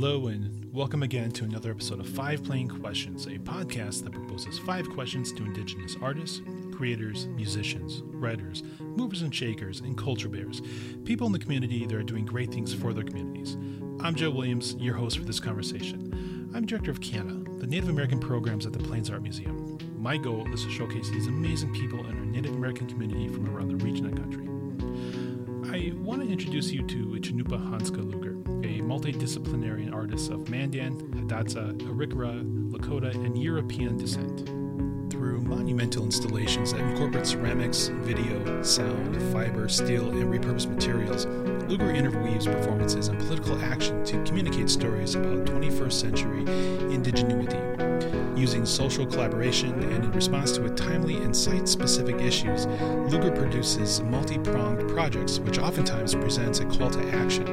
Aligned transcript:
Hello, 0.00 0.28
and 0.28 0.72
welcome 0.72 1.02
again 1.02 1.32
to 1.32 1.44
another 1.44 1.72
episode 1.72 1.98
of 1.98 2.08
Five 2.08 2.44
Plain 2.44 2.68
Questions, 2.68 3.26
a 3.26 3.30
podcast 3.30 4.04
that 4.04 4.12
proposes 4.12 4.56
five 4.56 4.88
questions 4.90 5.32
to 5.32 5.44
Indigenous 5.44 5.96
artists, 6.00 6.40
creators, 6.70 7.26
musicians, 7.26 8.02
writers, 8.04 8.62
movers 8.78 9.22
and 9.22 9.34
shakers, 9.34 9.80
and 9.80 9.98
culture 9.98 10.28
bears, 10.28 10.62
people 11.04 11.26
in 11.26 11.32
the 11.32 11.38
community 11.40 11.84
that 11.84 11.96
are 11.96 12.04
doing 12.04 12.24
great 12.24 12.54
things 12.54 12.72
for 12.72 12.92
their 12.92 13.02
communities. 13.02 13.56
I'm 13.98 14.14
Joe 14.14 14.30
Williams, 14.30 14.76
your 14.76 14.94
host 14.94 15.18
for 15.18 15.24
this 15.24 15.40
conversation. 15.40 16.48
I'm 16.54 16.64
director 16.64 16.92
of 16.92 17.00
CANA, 17.00 17.58
the 17.58 17.66
Native 17.66 17.88
American 17.88 18.20
programs 18.20 18.66
at 18.66 18.72
the 18.72 18.78
Plains 18.78 19.10
Art 19.10 19.22
Museum. 19.22 19.78
My 19.98 20.16
goal 20.16 20.46
is 20.54 20.62
to 20.62 20.70
showcase 20.70 21.10
these 21.10 21.26
amazing 21.26 21.74
people 21.74 21.98
in 22.06 22.16
our 22.16 22.24
Native 22.24 22.54
American 22.54 22.86
community 22.86 23.26
from 23.26 23.50
around 23.50 23.66
the 23.66 23.84
region 23.84 24.06
and 24.06 24.16
country. 24.16 24.48
I 25.70 25.92
want 25.96 26.22
to 26.22 26.28
introduce 26.28 26.70
you 26.70 26.82
to 26.86 27.06
Chanupa 27.20 27.58
Hanska 27.70 28.08
Luger, 28.08 28.27
a 28.64 28.80
multidisciplinary 28.80 29.92
artist 29.92 30.30
of 30.30 30.48
Mandan, 30.48 30.96
Hidatsa, 31.12 31.76
Arikara, 31.82 32.42
Lakota, 32.70 33.14
and 33.14 33.40
European 33.40 33.96
descent. 33.96 34.46
Through 35.10 35.42
monumental 35.42 36.04
installations 36.04 36.72
that 36.72 36.80
incorporate 36.80 37.26
ceramics, 37.26 37.88
video, 37.88 38.62
sound, 38.62 39.20
fiber, 39.32 39.68
steel, 39.68 40.10
and 40.10 40.32
repurposed 40.32 40.68
materials, 40.68 41.26
Luger 41.68 41.90
interweaves 41.90 42.46
performances 42.46 43.08
and 43.08 43.18
political 43.18 43.60
action 43.62 44.04
to 44.04 44.22
communicate 44.24 44.70
stories 44.70 45.14
about 45.14 45.44
21st 45.44 45.92
century 45.92 46.40
indigenuity 46.92 47.67
Using 48.38 48.64
social 48.64 49.04
collaboration 49.04 49.82
and 49.82 50.04
in 50.04 50.12
response 50.12 50.52
to 50.52 50.64
a 50.64 50.70
timely 50.70 51.16
and 51.16 51.34
site 51.34 51.68
specific 51.68 52.20
issues, 52.20 52.66
Luger 53.10 53.32
produces 53.32 54.00
multi 54.02 54.38
pronged 54.38 54.88
projects 54.90 55.40
which 55.40 55.58
oftentimes 55.58 56.14
presents 56.14 56.60
a 56.60 56.64
call 56.66 56.88
to 56.88 57.16
action, 57.16 57.46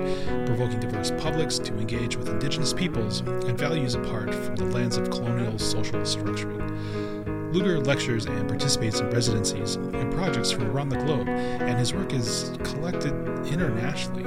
provoking 0.46 0.80
diverse 0.80 1.10
publics 1.18 1.58
to 1.58 1.74
engage 1.80 2.16
with 2.18 2.30
indigenous 2.30 2.72
peoples 2.72 3.22
and 3.22 3.58
values 3.58 3.96
apart 3.96 4.32
from 4.32 4.56
the 4.58 4.66
lens 4.66 4.96
of 4.96 5.10
colonial 5.10 5.58
social 5.58 6.02
structuring. 6.02 6.62
Luger 7.52 7.80
lectures 7.80 8.28
and 8.28 8.48
participates 8.48 9.00
in 9.00 9.10
residencies 9.10 9.78
and 9.78 10.14
projects 10.14 10.52
from 10.52 10.66
around 10.70 10.90
the 10.90 10.98
globe, 10.98 11.28
and 11.28 11.80
his 11.80 11.96
work 11.96 12.14
is 12.14 12.52
collected 12.64 13.14
internationally. 13.48 14.24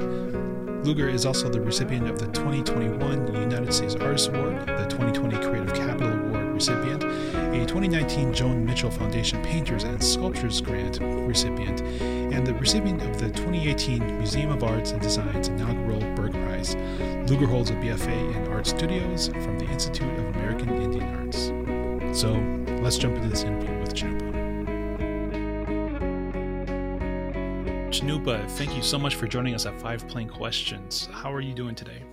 Luger 0.83 1.07
is 1.07 1.25
also 1.25 1.47
the 1.47 1.61
recipient 1.61 2.09
of 2.09 2.19
the 2.19 2.27
2021 2.27 3.33
United 3.33 3.73
States 3.73 3.95
Artist 3.95 4.27
Award, 4.29 4.59
the 4.67 4.85
2020 4.89 5.37
Creative 5.37 5.73
Capital 5.73 6.11
Award 6.11 6.28
recipient, 6.59 7.05
a 7.05 7.65
2019 7.65 8.33
Joan 8.33 8.65
Mitchell 8.65 8.91
Foundation 8.91 9.41
Painters 9.41 9.85
and 9.85 10.03
Sculptors 10.03 10.59
Grant 10.59 10.99
recipient, 10.99 11.79
and 12.01 12.45
the 12.45 12.53
recipient 12.55 13.01
of 13.01 13.17
the 13.17 13.27
2018 13.27 14.17
Museum 14.17 14.51
of 14.51 14.61
Arts 14.61 14.91
and 14.91 15.01
Design's 15.01 15.47
inaugural 15.47 16.01
Burke 16.15 16.33
Prize. 16.33 16.75
Luger 17.29 17.45
holds 17.47 17.69
a 17.69 17.75
BFA 17.75 18.35
in 18.35 18.51
Art 18.51 18.67
Studios 18.67 19.29
from 19.29 19.57
the 19.57 19.69
Institute 19.69 20.11
of 20.19 20.35
American 20.35 20.69
Indian 20.81 21.15
Arts. 21.15 22.19
So 22.19 22.33
let's 22.83 22.97
jump 22.97 23.15
into 23.15 23.29
this 23.29 23.43
interview 23.43 23.79
with 23.79 23.95
Chanupa. 23.95 24.29
Chanupa, 27.89 28.51
thank 28.51 28.75
you 28.75 28.83
so 28.83 28.99
much 28.99 29.15
for 29.15 29.27
joining 29.27 29.55
us 29.55 29.65
at 29.65 29.79
Five 29.79 30.05
Plain 30.09 30.27
Questions. 30.27 31.07
How 31.13 31.31
are 31.31 31.39
you 31.39 31.53
doing 31.53 31.73
today? 31.73 32.03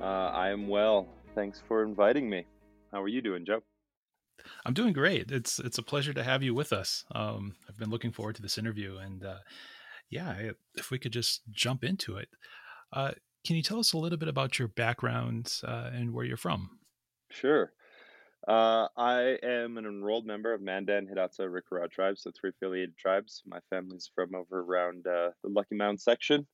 Uh, 0.00 0.32
I 0.34 0.50
am 0.50 0.66
well. 0.66 1.06
Thanks 1.36 1.62
for 1.68 1.84
inviting 1.84 2.28
me. 2.28 2.46
How 2.92 3.00
are 3.00 3.08
you 3.08 3.22
doing, 3.22 3.44
Joe? 3.44 3.62
I'm 4.64 4.74
doing 4.74 4.92
great. 4.92 5.30
It's 5.30 5.58
it's 5.58 5.78
a 5.78 5.82
pleasure 5.82 6.12
to 6.12 6.22
have 6.22 6.42
you 6.42 6.54
with 6.54 6.72
us. 6.72 7.04
Um, 7.14 7.56
I've 7.68 7.78
been 7.78 7.90
looking 7.90 8.12
forward 8.12 8.36
to 8.36 8.42
this 8.42 8.58
interview, 8.58 8.98
and 8.98 9.24
uh, 9.24 9.38
yeah, 10.10 10.50
if 10.74 10.90
we 10.90 10.98
could 10.98 11.12
just 11.12 11.42
jump 11.50 11.84
into 11.84 12.16
it, 12.16 12.28
uh, 12.92 13.12
can 13.46 13.56
you 13.56 13.62
tell 13.62 13.78
us 13.78 13.92
a 13.92 13.98
little 13.98 14.18
bit 14.18 14.28
about 14.28 14.58
your 14.58 14.68
background 14.68 15.52
uh, 15.64 15.90
and 15.92 16.12
where 16.12 16.24
you're 16.24 16.36
from? 16.36 16.78
Sure. 17.30 17.72
Uh, 18.46 18.86
I 18.96 19.38
am 19.42 19.76
an 19.76 19.86
enrolled 19.86 20.24
member 20.24 20.54
of 20.54 20.60
Mandan, 20.60 21.08
Hidatsa, 21.08 21.40
Arikara 21.40 21.90
tribes, 21.90 22.22
the 22.22 22.32
three 22.32 22.50
affiliated 22.50 22.96
tribes. 22.96 23.42
My 23.44 23.58
family's 23.70 24.10
from 24.14 24.34
over 24.36 24.60
around 24.60 25.06
uh, 25.06 25.30
the 25.42 25.50
Lucky 25.50 25.74
Mound 25.74 26.00
section, 26.00 26.46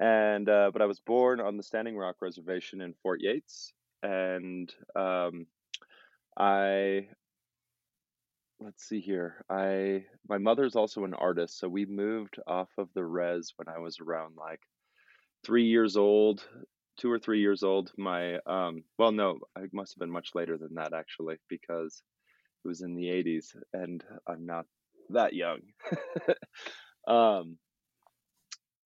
and 0.00 0.48
uh, 0.48 0.70
but 0.72 0.82
I 0.82 0.86
was 0.86 1.00
born 1.00 1.40
on 1.40 1.56
the 1.56 1.62
Standing 1.62 1.96
Rock 1.96 2.16
Reservation 2.20 2.80
in 2.80 2.94
Fort 3.02 3.20
Yates, 3.20 3.72
and 4.02 4.72
um, 4.96 5.46
I 6.36 7.08
let's 8.60 8.84
see 8.88 9.00
here. 9.00 9.44
I 9.50 10.04
my 10.28 10.38
mother's 10.38 10.76
also 10.76 11.04
an 11.04 11.14
artist, 11.14 11.58
so 11.58 11.68
we 11.68 11.86
moved 11.86 12.38
off 12.46 12.68
of 12.78 12.88
the 12.94 13.04
res 13.04 13.52
when 13.56 13.68
I 13.74 13.78
was 13.80 13.98
around 14.00 14.36
like 14.36 14.60
three 15.44 15.64
years 15.66 15.96
old, 15.96 16.46
two 16.98 17.10
or 17.10 17.18
three 17.18 17.40
years 17.40 17.62
old. 17.62 17.92
My 17.96 18.36
um, 18.46 18.84
well, 18.98 19.12
no, 19.12 19.40
I 19.56 19.62
must 19.72 19.94
have 19.94 20.00
been 20.00 20.12
much 20.12 20.30
later 20.34 20.56
than 20.56 20.74
that 20.74 20.92
actually, 20.94 21.36
because 21.48 22.02
it 22.64 22.68
was 22.68 22.82
in 22.82 22.94
the 22.94 23.06
'80s, 23.06 23.56
and 23.72 24.02
I'm 24.26 24.46
not 24.46 24.66
that 25.10 25.34
young. 25.34 25.60
um, 27.06 27.58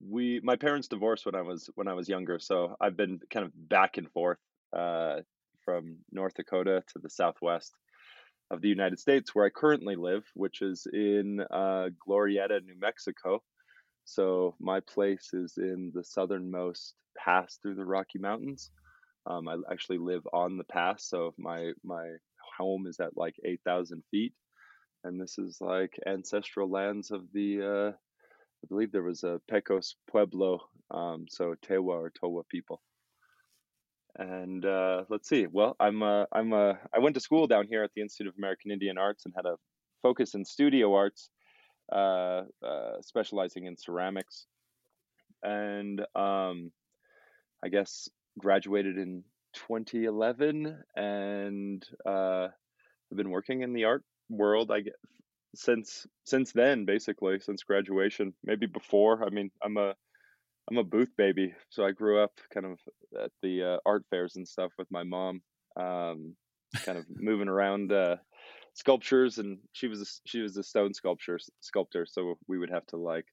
we 0.05 0.41
my 0.43 0.55
parents 0.55 0.87
divorced 0.87 1.25
when 1.25 1.35
I 1.35 1.41
was 1.41 1.69
when 1.75 1.87
I 1.87 1.93
was 1.93 2.09
younger, 2.09 2.39
so 2.39 2.75
I've 2.81 2.97
been 2.97 3.19
kind 3.31 3.45
of 3.45 3.51
back 3.69 3.97
and 3.97 4.11
forth 4.11 4.39
uh, 4.75 5.17
from 5.67 5.97
North 6.13 6.33
Dakota 6.35 6.81
to 6.93 6.99
the 6.99 7.09
Southwest 7.09 7.73
of 8.49 8.61
the 8.61 8.69
United 8.69 8.99
States, 9.01 9.35
where 9.35 9.45
I 9.45 9.49
currently 9.49 9.97
live, 9.97 10.23
which 10.33 10.61
is 10.61 10.87
in 10.93 11.41
uh, 11.51 11.89
Glorieta, 12.07 12.63
New 12.63 12.79
Mexico. 12.79 13.43
So 14.05 14.55
my 14.61 14.79
place 14.79 15.31
is 15.33 15.55
in 15.57 15.91
the 15.93 16.05
southernmost 16.05 16.93
pass 17.17 17.59
through 17.61 17.75
the 17.75 17.83
Rocky 17.83 18.17
Mountains. 18.17 18.71
Um, 19.29 19.49
I 19.49 19.57
actually 19.69 19.97
live 19.97 20.25
on 20.31 20.57
the 20.57 20.63
pass, 20.63 21.09
so 21.09 21.33
my 21.37 21.73
my 21.83 22.05
home 22.57 22.87
is 22.87 23.01
at 23.01 23.17
like 23.17 23.35
eight 23.43 23.59
thousand 23.65 24.03
feet, 24.09 24.33
and 25.03 25.19
this 25.19 25.37
is 25.37 25.57
like 25.59 25.99
ancestral 26.07 26.71
lands 26.71 27.11
of 27.11 27.23
the. 27.33 27.61
Uh, 27.61 27.91
I 27.91 28.65
believe 28.69 28.93
there 28.93 29.03
was 29.03 29.25
a 29.25 29.41
Pecos 29.51 29.95
Pueblo, 30.09 30.61
um, 30.89 31.25
so 31.29 31.55
Tewa 31.61 31.95
or 31.99 32.11
Towa 32.11 32.43
people 32.47 32.81
and 34.17 34.65
uh, 34.65 35.03
let's 35.09 35.29
see. 35.29 35.47
Well, 35.47 35.75
I'm 35.79 36.01
uh, 36.01 36.25
I'm 36.31 36.53
uh, 36.53 36.73
I 36.93 36.99
went 36.99 37.15
to 37.15 37.21
school 37.21 37.47
down 37.47 37.67
here 37.67 37.83
at 37.83 37.91
the 37.95 38.01
Institute 38.01 38.27
of 38.27 38.33
American 38.37 38.71
Indian 38.71 38.97
Arts 38.97 39.25
and 39.25 39.33
had 39.35 39.45
a 39.45 39.55
focus 40.01 40.33
in 40.33 40.43
studio 40.43 40.93
arts, 40.93 41.29
uh, 41.91 42.43
specializing 43.01 43.65
in 43.65 43.77
ceramics, 43.77 44.45
and 45.43 46.01
um, 46.15 46.71
I 47.63 47.69
guess 47.69 48.09
graduated 48.39 48.97
in 48.97 49.23
2011, 49.53 50.77
and 50.95 51.85
I've 52.05 52.51
been 53.15 53.29
working 53.29 53.61
in 53.61 53.73
the 53.73 53.85
art 53.85 54.03
world. 54.29 54.71
I 54.71 54.81
get 54.81 54.95
since 55.55 56.07
since 56.25 56.51
then, 56.51 56.85
basically 56.85 57.39
since 57.39 57.63
graduation, 57.63 58.33
maybe 58.43 58.65
before. 58.65 59.23
I 59.23 59.29
mean, 59.29 59.51
I'm 59.63 59.77
a 59.77 59.95
I'm 60.69 60.77
a 60.77 60.83
booth 60.83 61.11
baby, 61.17 61.53
so 61.69 61.85
I 61.85 61.91
grew 61.91 62.21
up 62.21 62.33
kind 62.53 62.65
of 62.65 62.79
at 63.23 63.31
the 63.41 63.63
uh, 63.63 63.77
art 63.85 64.03
fairs 64.09 64.35
and 64.35 64.47
stuff 64.47 64.71
with 64.77 64.87
my 64.91 65.03
mom, 65.03 65.41
um, 65.79 66.35
kind 66.83 66.97
of 66.97 67.05
moving 67.09 67.47
around 67.47 67.91
uh, 67.93 68.17
sculptures. 68.73 69.37
And 69.37 69.59
she 69.71 69.87
was 69.87 70.01
a, 70.01 70.05
she 70.27 70.41
was 70.41 70.57
a 70.57 70.63
stone 70.63 70.93
sculpture 70.93 71.39
sculptor, 71.61 72.05
so 72.05 72.35
we 72.47 72.57
would 72.57 72.69
have 72.69 72.85
to 72.87 72.97
like 72.97 73.25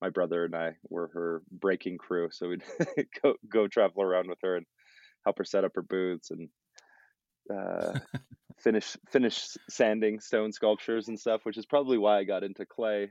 my 0.00 0.08
brother 0.08 0.46
and 0.46 0.54
I 0.54 0.76
were 0.88 1.10
her 1.12 1.42
breaking 1.50 1.98
crew, 1.98 2.30
so 2.32 2.48
we'd 2.48 2.62
go 3.22 3.34
go 3.48 3.68
travel 3.68 4.02
around 4.02 4.28
with 4.28 4.38
her 4.42 4.56
and 4.56 4.66
help 5.24 5.36
her 5.38 5.44
set 5.44 5.64
up 5.64 5.72
her 5.74 5.82
booths 5.82 6.30
and 6.30 6.48
uh, 7.54 7.98
finish 8.58 8.96
finish 9.10 9.56
sanding 9.68 10.20
stone 10.20 10.52
sculptures 10.52 11.08
and 11.08 11.20
stuff, 11.20 11.42
which 11.44 11.58
is 11.58 11.66
probably 11.66 11.98
why 11.98 12.18
I 12.18 12.24
got 12.24 12.44
into 12.44 12.64
clay 12.64 13.10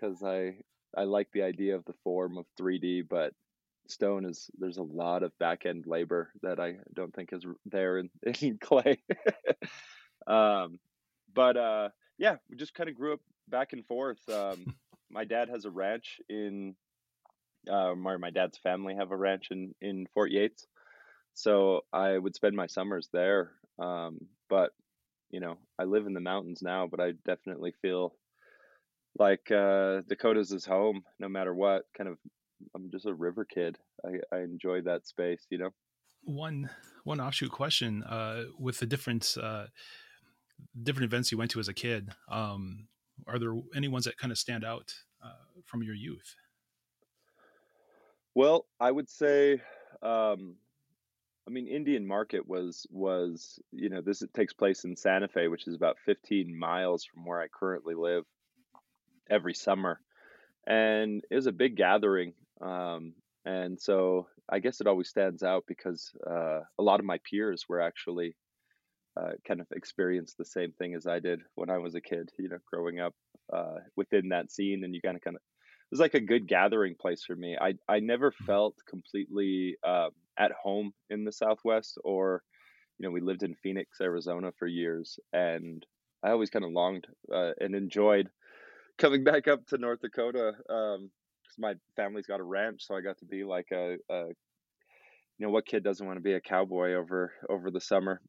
because 0.00 0.22
uh, 0.22 0.28
I 0.28 0.52
I 0.96 1.04
like 1.04 1.28
the 1.32 1.42
idea 1.42 1.76
of 1.76 1.84
the 1.84 1.94
form 2.04 2.38
of 2.38 2.46
3D, 2.60 3.08
but 3.08 3.32
stone 3.88 4.24
is 4.24 4.50
there's 4.58 4.76
a 4.76 4.82
lot 4.82 5.22
of 5.22 5.36
back 5.38 5.66
end 5.66 5.86
labor 5.86 6.30
that 6.42 6.60
I 6.60 6.76
don't 6.94 7.14
think 7.14 7.32
is 7.32 7.44
there 7.66 7.98
in, 7.98 8.10
in 8.40 8.58
clay. 8.58 8.98
um, 10.26 10.78
but 11.34 11.56
uh, 11.56 11.88
yeah, 12.18 12.36
we 12.48 12.56
just 12.56 12.74
kind 12.74 12.88
of 12.88 12.96
grew 12.96 13.14
up 13.14 13.20
back 13.48 13.72
and 13.72 13.86
forth. 13.86 14.20
Um, 14.28 14.74
my 15.10 15.24
dad 15.24 15.48
has 15.48 15.64
a 15.64 15.70
ranch 15.70 16.20
in, 16.28 16.74
um, 17.70 18.06
or 18.06 18.18
my 18.18 18.30
dad's 18.30 18.58
family 18.58 18.94
have 18.94 19.10
a 19.10 19.16
ranch 19.16 19.48
in 19.50 19.74
in 19.80 20.06
Fort 20.14 20.30
Yates, 20.30 20.66
so 21.34 21.82
I 21.92 22.16
would 22.16 22.34
spend 22.34 22.56
my 22.56 22.66
summers 22.66 23.08
there. 23.12 23.52
Um, 23.78 24.18
but 24.48 24.72
you 25.30 25.40
know, 25.40 25.58
I 25.78 25.84
live 25.84 26.06
in 26.06 26.14
the 26.14 26.20
mountains 26.20 26.62
now, 26.62 26.86
but 26.86 27.00
I 27.00 27.12
definitely 27.24 27.74
feel 27.82 28.14
like 29.18 29.50
uh, 29.50 30.02
Dakota's 30.08 30.52
is 30.52 30.64
home 30.64 31.02
no 31.18 31.28
matter 31.28 31.54
what. 31.54 31.84
Kind 31.96 32.08
of, 32.08 32.18
I'm 32.74 32.90
just 32.90 33.06
a 33.06 33.14
river 33.14 33.44
kid. 33.44 33.78
I, 34.04 34.36
I 34.36 34.40
enjoy 34.40 34.82
that 34.82 35.06
space, 35.06 35.46
you 35.50 35.58
know. 35.58 35.70
One 36.24 36.68
one 37.04 37.20
offshoot 37.20 37.50
question 37.50 38.02
uh, 38.02 38.44
with 38.58 38.78
the 38.78 38.86
different 38.86 39.36
uh, 39.40 39.66
different 40.82 41.04
events 41.04 41.30
you 41.30 41.38
went 41.38 41.50
to 41.52 41.60
as 41.60 41.68
a 41.68 41.74
kid. 41.74 42.10
Um, 42.28 42.88
are 43.26 43.38
there 43.38 43.54
any 43.74 43.88
ones 43.88 44.04
that 44.04 44.16
kind 44.18 44.32
of 44.32 44.38
stand 44.38 44.64
out 44.64 44.92
uh, 45.24 45.60
from 45.64 45.82
your 45.82 45.94
youth? 45.94 46.34
Well, 48.34 48.66
I 48.80 48.90
would 48.90 49.08
say 49.08 49.60
um, 50.02 50.56
I 51.48 51.50
mean, 51.50 51.66
Indian 51.66 52.06
Market 52.06 52.46
was 52.46 52.86
was 52.90 53.58
you 53.72 53.88
know 53.88 54.02
this 54.02 54.22
takes 54.34 54.52
place 54.52 54.84
in 54.84 54.94
Santa 54.94 55.28
Fe, 55.28 55.48
which 55.48 55.66
is 55.66 55.74
about 55.74 55.96
15 56.04 56.56
miles 56.56 57.04
from 57.04 57.24
where 57.24 57.40
I 57.40 57.48
currently 57.48 57.94
live. 57.94 58.24
Every 59.30 59.54
summer, 59.54 60.00
and 60.66 61.22
it 61.30 61.34
was 61.34 61.46
a 61.46 61.52
big 61.52 61.76
gathering. 61.76 62.34
Um, 62.60 63.14
and 63.44 63.80
so 63.80 64.26
I 64.48 64.58
guess 64.58 64.80
it 64.80 64.86
always 64.86 65.08
stands 65.08 65.42
out 65.42 65.64
because 65.66 66.10
uh, 66.26 66.60
a 66.78 66.82
lot 66.82 67.00
of 67.00 67.06
my 67.06 67.18
peers 67.28 67.64
were 67.68 67.80
actually 67.80 68.36
uh, 69.18 69.32
kind 69.46 69.60
of 69.60 69.66
experienced 69.74 70.36
the 70.38 70.44
same 70.44 70.72
thing 70.72 70.94
as 70.94 71.06
I 71.06 71.18
did 71.18 71.40
when 71.54 71.70
I 71.70 71.78
was 71.78 71.94
a 71.94 72.00
kid. 72.00 72.30
You 72.38 72.48
know, 72.48 72.58
growing 72.70 73.00
up 73.00 73.14
uh, 73.52 73.76
within 73.96 74.30
that 74.30 74.52
scene, 74.52 74.84
and 74.84 74.94
you 74.94 75.00
kind 75.00 75.16
of 75.16 75.22
kind 75.22 75.36
of 75.36 75.42
it 75.42 75.92
was 75.92 76.00
like 76.00 76.14
a 76.14 76.20
good 76.20 76.46
gathering 76.46 76.94
place 77.00 77.24
for 77.24 77.34
me. 77.34 77.56
I 77.60 77.74
I 77.88 78.00
never 78.00 78.30
mm-hmm. 78.30 78.44
felt 78.44 78.74
completely 78.88 79.76
uh, 79.86 80.10
at 80.38 80.52
home 80.52 80.92
in 81.10 81.24
the 81.24 81.32
Southwest, 81.32 81.98
or 82.04 82.42
you 82.98 83.06
know, 83.06 83.12
we 83.12 83.20
lived 83.20 83.42
in 83.42 83.54
Phoenix, 83.54 84.00
Arizona 84.00 84.52
for 84.58 84.66
years, 84.66 85.18
and 85.32 85.84
I 86.22 86.30
always 86.30 86.50
kind 86.50 86.64
of 86.64 86.72
longed 86.72 87.06
uh, 87.32 87.52
and 87.60 87.74
enjoyed 87.74 88.28
coming 88.98 89.24
back 89.24 89.48
up 89.48 89.66
to 89.68 89.78
North 89.78 90.00
Dakota 90.00 90.52
because 90.56 90.96
um, 90.98 91.10
my 91.58 91.74
family's 91.96 92.26
got 92.26 92.40
a 92.40 92.44
ranch, 92.44 92.86
so 92.86 92.96
I 92.96 93.00
got 93.00 93.18
to 93.18 93.24
be 93.24 93.44
like 93.44 93.68
a, 93.72 93.96
a, 94.10 94.24
you 94.26 95.46
know, 95.46 95.50
what 95.50 95.66
kid 95.66 95.84
doesn't 95.84 96.06
want 96.06 96.16
to 96.16 96.22
be 96.22 96.34
a 96.34 96.40
cowboy 96.40 96.94
over 96.94 97.32
over 97.48 97.70
the 97.70 97.80
summer? 97.80 98.20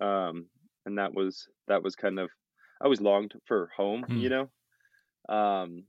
Um, 0.00 0.46
and 0.86 0.98
that 0.98 1.14
was 1.14 1.48
that 1.68 1.82
was 1.82 1.96
kind 1.96 2.18
of 2.18 2.28
I 2.80 2.84
always 2.84 3.00
longed 3.00 3.34
for 3.46 3.70
home, 3.76 4.04
hmm. 4.06 4.16
you 4.16 4.28
know. 4.28 4.48
Um, 5.28 5.84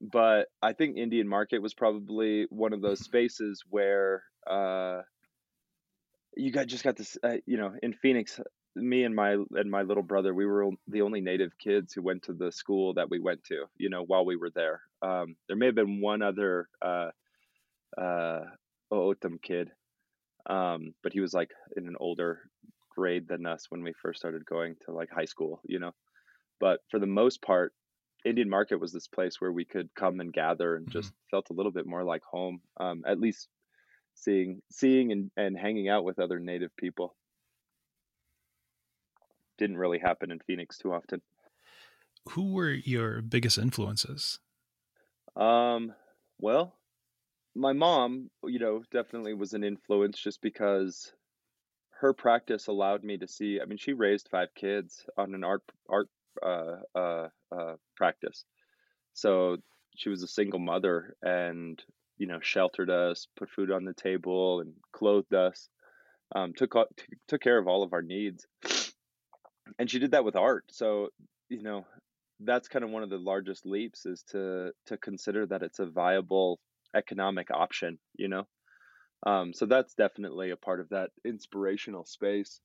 but 0.00 0.48
I 0.60 0.72
think 0.72 0.96
Indian 0.96 1.28
Market 1.28 1.62
was 1.62 1.74
probably 1.74 2.46
one 2.50 2.72
of 2.72 2.82
those 2.82 3.00
spaces 3.00 3.62
where 3.68 4.24
uh, 4.48 5.00
you 6.36 6.52
got 6.52 6.66
just 6.66 6.84
got 6.84 6.96
this, 6.96 7.16
uh, 7.22 7.36
you 7.46 7.56
know, 7.56 7.72
in 7.82 7.94
Phoenix. 7.94 8.38
Me 8.76 9.04
and 9.04 9.14
my 9.14 9.36
and 9.54 9.70
my 9.70 9.82
little 9.82 10.02
brother, 10.02 10.34
we 10.34 10.46
were 10.46 10.70
the 10.86 11.02
only 11.02 11.20
native 11.20 11.56
kids 11.58 11.92
who 11.92 12.02
went 12.02 12.22
to 12.24 12.34
the 12.34 12.52
school 12.52 12.94
that 12.94 13.08
we 13.08 13.18
went 13.18 13.42
to. 13.44 13.64
You 13.78 13.88
know, 13.88 14.02
while 14.02 14.24
we 14.24 14.36
were 14.36 14.50
there, 14.50 14.82
um, 15.02 15.36
there 15.48 15.56
may 15.56 15.66
have 15.66 15.74
been 15.74 16.00
one 16.00 16.22
other 16.22 16.68
uh, 16.82 17.10
uh, 17.96 18.44
kid, 19.42 19.70
um, 20.48 20.94
but 21.02 21.12
he 21.12 21.20
was 21.20 21.32
like 21.32 21.50
in 21.76 21.86
an 21.86 21.96
older 21.98 22.50
grade 22.94 23.26
than 23.28 23.46
us 23.46 23.66
when 23.70 23.82
we 23.82 23.92
first 24.02 24.18
started 24.18 24.44
going 24.44 24.76
to 24.84 24.92
like 24.92 25.10
high 25.10 25.24
school. 25.24 25.60
You 25.64 25.78
know, 25.78 25.92
but 26.60 26.80
for 26.90 26.98
the 26.98 27.06
most 27.06 27.40
part, 27.40 27.72
Indian 28.26 28.50
Market 28.50 28.80
was 28.80 28.92
this 28.92 29.08
place 29.08 29.40
where 29.40 29.52
we 29.52 29.64
could 29.64 29.88
come 29.94 30.20
and 30.20 30.32
gather 30.32 30.76
and 30.76 30.90
just 30.90 31.08
mm-hmm. 31.08 31.36
felt 31.36 31.50
a 31.50 31.54
little 31.54 31.72
bit 31.72 31.86
more 31.86 32.04
like 32.04 32.22
home. 32.24 32.60
Um, 32.78 33.04
at 33.06 33.20
least 33.20 33.48
seeing 34.14 34.60
seeing 34.70 35.12
and, 35.12 35.30
and 35.36 35.56
hanging 35.56 35.88
out 35.88 36.04
with 36.04 36.18
other 36.18 36.40
native 36.40 36.76
people. 36.76 37.14
Didn't 39.58 39.78
really 39.78 39.98
happen 39.98 40.30
in 40.30 40.40
Phoenix 40.40 40.78
too 40.78 40.92
often. 40.92 41.22
Who 42.30 42.52
were 42.52 42.72
your 42.72 43.22
biggest 43.22 43.58
influences? 43.58 44.40
Um, 45.36 45.94
well, 46.38 46.74
my 47.54 47.72
mom, 47.72 48.30
you 48.44 48.58
know, 48.58 48.82
definitely 48.92 49.34
was 49.34 49.54
an 49.54 49.64
influence 49.64 50.18
just 50.18 50.42
because 50.42 51.12
her 52.00 52.12
practice 52.12 52.66
allowed 52.66 53.04
me 53.04 53.16
to 53.18 53.28
see. 53.28 53.60
I 53.60 53.64
mean, 53.64 53.78
she 53.78 53.92
raised 53.92 54.28
five 54.30 54.48
kids 54.54 55.06
on 55.16 55.34
an 55.34 55.44
art 55.44 55.62
art 55.88 56.08
uh, 56.42 56.76
uh, 56.94 57.28
uh, 57.50 57.74
practice. 57.96 58.44
So 59.14 59.56
she 59.96 60.10
was 60.10 60.22
a 60.22 60.28
single 60.28 60.60
mother 60.60 61.16
and 61.22 61.82
you 62.18 62.26
know 62.26 62.40
sheltered 62.40 62.90
us, 62.90 63.26
put 63.36 63.50
food 63.50 63.70
on 63.70 63.84
the 63.84 63.94
table, 63.94 64.60
and 64.60 64.74
clothed 64.92 65.34
us. 65.34 65.68
Um, 66.34 66.52
took 66.54 66.74
took 67.28 67.40
care 67.40 67.58
of 67.58 67.68
all 67.68 67.82
of 67.82 67.92
our 67.92 68.02
needs, 68.02 68.46
and 69.78 69.90
she 69.90 69.98
did 69.98 70.12
that 70.12 70.24
with 70.24 70.36
art. 70.36 70.64
So 70.70 71.08
you 71.48 71.62
know 71.62 71.86
that's 72.40 72.68
kind 72.68 72.84
of 72.84 72.90
one 72.90 73.02
of 73.02 73.10
the 73.10 73.18
largest 73.18 73.66
leaps 73.66 74.06
is 74.06 74.22
to 74.30 74.72
to 74.86 74.96
consider 74.96 75.46
that 75.46 75.62
it's 75.62 75.78
a 75.78 75.86
viable 75.86 76.60
economic 76.94 77.50
option. 77.50 77.98
You 78.16 78.28
know, 78.28 78.46
um, 79.26 79.52
so 79.52 79.66
that's 79.66 79.94
definitely 79.94 80.50
a 80.50 80.56
part 80.56 80.80
of 80.80 80.88
that 80.90 81.10
inspirational 81.24 82.04
space. 82.04 82.60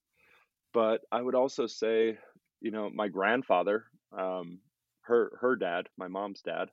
But 0.74 1.02
I 1.12 1.22
would 1.22 1.36
also 1.36 1.68
say 1.68 2.18
you 2.62 2.72
know, 2.72 2.90
my 2.94 3.08
grandfather, 3.08 3.86
um, 4.18 4.60
her 5.02 5.38
her 5.42 5.56
dad, 5.56 5.88
my 5.98 6.08
mom's 6.08 6.42
dad. 6.42 6.70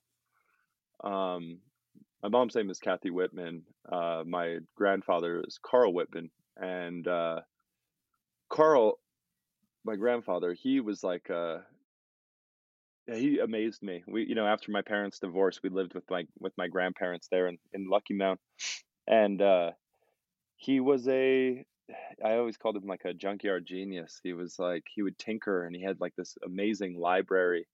Um, 1.02 1.60
my 2.22 2.28
mom's 2.28 2.54
name 2.54 2.70
is 2.70 2.78
Kathy 2.78 3.10
Whitman. 3.10 3.62
Uh, 3.90 4.22
my 4.26 4.58
grandfather 4.76 5.42
is 5.46 5.58
Carl 5.62 5.92
Whitman, 5.94 6.30
and 6.56 7.08
uh, 7.08 7.40
Carl, 8.50 8.98
my 9.88 9.96
grandfather, 9.96 10.52
he 10.52 10.80
was 10.80 11.02
like, 11.02 11.30
uh, 11.30 11.58
he 13.06 13.38
amazed 13.38 13.82
me. 13.82 14.04
We, 14.06 14.26
you 14.26 14.34
know, 14.34 14.46
after 14.46 14.70
my 14.70 14.82
parents' 14.82 15.18
divorce, 15.18 15.60
we 15.62 15.70
lived 15.70 15.94
with 15.94 16.04
my 16.10 16.26
with 16.38 16.52
my 16.58 16.68
grandparents 16.68 17.28
there 17.30 17.48
in 17.48 17.58
in 17.72 17.88
Lucky 17.88 18.14
Mound, 18.14 18.38
and 19.06 19.40
uh, 19.40 19.70
he 20.56 20.80
was 20.80 21.08
a 21.08 21.64
I 22.22 22.34
always 22.34 22.58
called 22.58 22.76
him 22.76 22.86
like 22.86 23.06
a 23.06 23.14
junkyard 23.14 23.64
genius. 23.66 24.20
He 24.22 24.34
was 24.34 24.58
like 24.58 24.84
he 24.94 25.02
would 25.02 25.18
tinker 25.18 25.64
and 25.64 25.74
he 25.74 25.82
had 25.82 26.00
like 26.00 26.14
this 26.16 26.36
amazing 26.44 27.00
library 27.00 27.66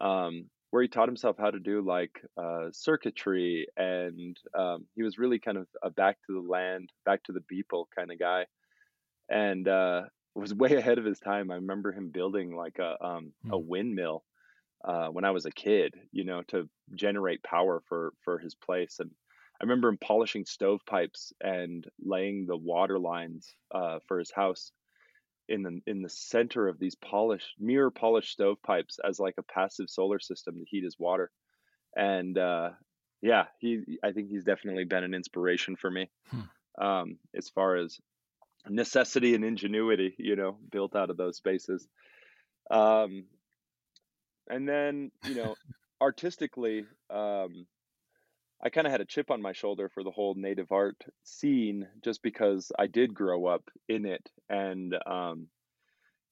um, 0.00 0.46
where 0.70 0.82
he 0.82 0.88
taught 0.88 1.08
himself 1.08 1.36
how 1.38 1.50
to 1.50 1.60
do 1.60 1.82
like 1.82 2.22
uh, 2.38 2.68
circuitry 2.72 3.66
and 3.76 4.38
um, 4.58 4.86
he 4.94 5.02
was 5.02 5.18
really 5.18 5.38
kind 5.38 5.58
of 5.58 5.66
a 5.82 5.90
back 5.90 6.16
to 6.26 6.32
the 6.32 6.48
land, 6.48 6.90
back 7.04 7.22
to 7.24 7.32
the 7.32 7.42
people 7.42 7.86
kind 7.94 8.10
of 8.10 8.18
guy, 8.18 8.46
and 9.28 9.68
uh, 9.68 10.02
was 10.34 10.54
way 10.54 10.74
ahead 10.74 10.98
of 10.98 11.04
his 11.04 11.20
time. 11.20 11.50
I 11.50 11.56
remember 11.56 11.92
him 11.92 12.10
building 12.10 12.56
like 12.56 12.78
a 12.78 13.02
um, 13.04 13.32
a 13.50 13.56
hmm. 13.56 13.68
windmill 13.68 14.24
uh, 14.84 15.08
when 15.08 15.24
I 15.24 15.30
was 15.30 15.46
a 15.46 15.50
kid, 15.50 15.94
you 16.12 16.24
know, 16.24 16.42
to 16.48 16.68
generate 16.94 17.42
power 17.42 17.82
for 17.88 18.12
for 18.24 18.38
his 18.38 18.54
place 18.54 18.96
and 19.00 19.10
I 19.60 19.64
remember 19.64 19.88
him 19.88 19.98
polishing 19.98 20.44
stovepipes 20.44 21.32
and 21.40 21.86
laying 22.04 22.46
the 22.46 22.56
water 22.56 22.98
lines 22.98 23.54
uh, 23.72 24.00
for 24.06 24.18
his 24.18 24.32
house 24.32 24.72
in 25.48 25.62
the 25.62 25.80
in 25.86 26.02
the 26.02 26.08
center 26.08 26.68
of 26.68 26.78
these 26.78 26.96
polished 26.96 27.54
mirror 27.58 27.90
polished 27.90 28.32
stovepipes 28.32 28.98
as 29.06 29.20
like 29.20 29.34
a 29.38 29.42
passive 29.42 29.88
solar 29.88 30.18
system 30.18 30.56
to 30.58 30.64
heat 30.64 30.82
his 30.82 30.98
water. 30.98 31.30
And 31.96 32.36
uh, 32.36 32.70
yeah, 33.22 33.44
he 33.60 33.98
I 34.02 34.12
think 34.12 34.28
he's 34.28 34.44
definitely 34.44 34.84
been 34.84 35.04
an 35.04 35.14
inspiration 35.14 35.76
for 35.76 35.90
me 35.90 36.10
hmm. 36.30 36.84
um, 36.84 37.18
as 37.36 37.48
far 37.48 37.76
as 37.76 37.98
necessity 38.68 39.34
and 39.34 39.44
ingenuity, 39.44 40.14
you 40.18 40.36
know, 40.36 40.56
built 40.70 40.96
out 40.96 41.10
of 41.10 41.16
those 41.16 41.36
spaces. 41.36 41.86
Um, 42.70 43.24
and 44.48 44.68
then 44.68 45.10
you 45.24 45.34
know, 45.34 45.54
artistically. 46.00 46.84
Um, 47.10 47.66
I 48.62 48.70
kind 48.70 48.86
of 48.86 48.92
had 48.92 49.02
a 49.02 49.06
chip 49.06 49.30
on 49.30 49.42
my 49.42 49.52
shoulder 49.52 49.90
for 49.90 50.02
the 50.02 50.10
whole 50.10 50.34
native 50.34 50.72
art 50.72 50.96
scene 51.22 51.86
just 52.02 52.22
because 52.22 52.72
I 52.78 52.86
did 52.86 53.12
grow 53.12 53.44
up 53.44 53.68
in 53.90 54.06
it 54.06 54.26
and 54.48 54.94
um, 55.06 55.48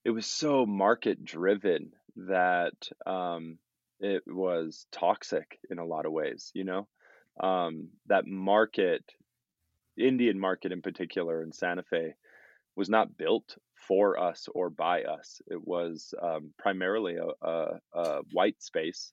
it 0.04 0.10
was 0.10 0.26
so 0.26 0.64
market 0.64 1.24
driven 1.24 1.92
that 2.16 2.88
um, 3.06 3.58
it 4.00 4.22
was 4.26 4.86
toxic 4.92 5.58
in 5.70 5.78
a 5.78 5.84
lot 5.84 6.06
of 6.06 6.12
ways, 6.12 6.50
you 6.54 6.64
know? 6.64 6.88
Um, 7.40 7.88
that 8.06 8.26
market, 8.26 9.04
Indian 9.98 10.38
market 10.38 10.72
in 10.72 10.82
particular 10.82 11.42
in 11.42 11.52
Santa 11.52 11.82
Fe, 11.82 12.14
was 12.76 12.88
not 12.88 13.16
built 13.16 13.56
for 13.74 14.18
us 14.18 14.48
or 14.54 14.70
by 14.70 15.02
us. 15.02 15.42
It 15.46 15.66
was 15.66 16.14
um, 16.22 16.52
primarily 16.58 17.16
a, 17.16 17.46
a, 17.46 17.80
a 17.92 18.20
white 18.32 18.62
space 18.62 19.12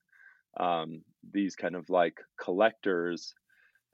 um, 0.58 1.02
these 1.32 1.56
kind 1.56 1.76
of 1.76 1.90
like 1.90 2.20
collectors 2.40 3.34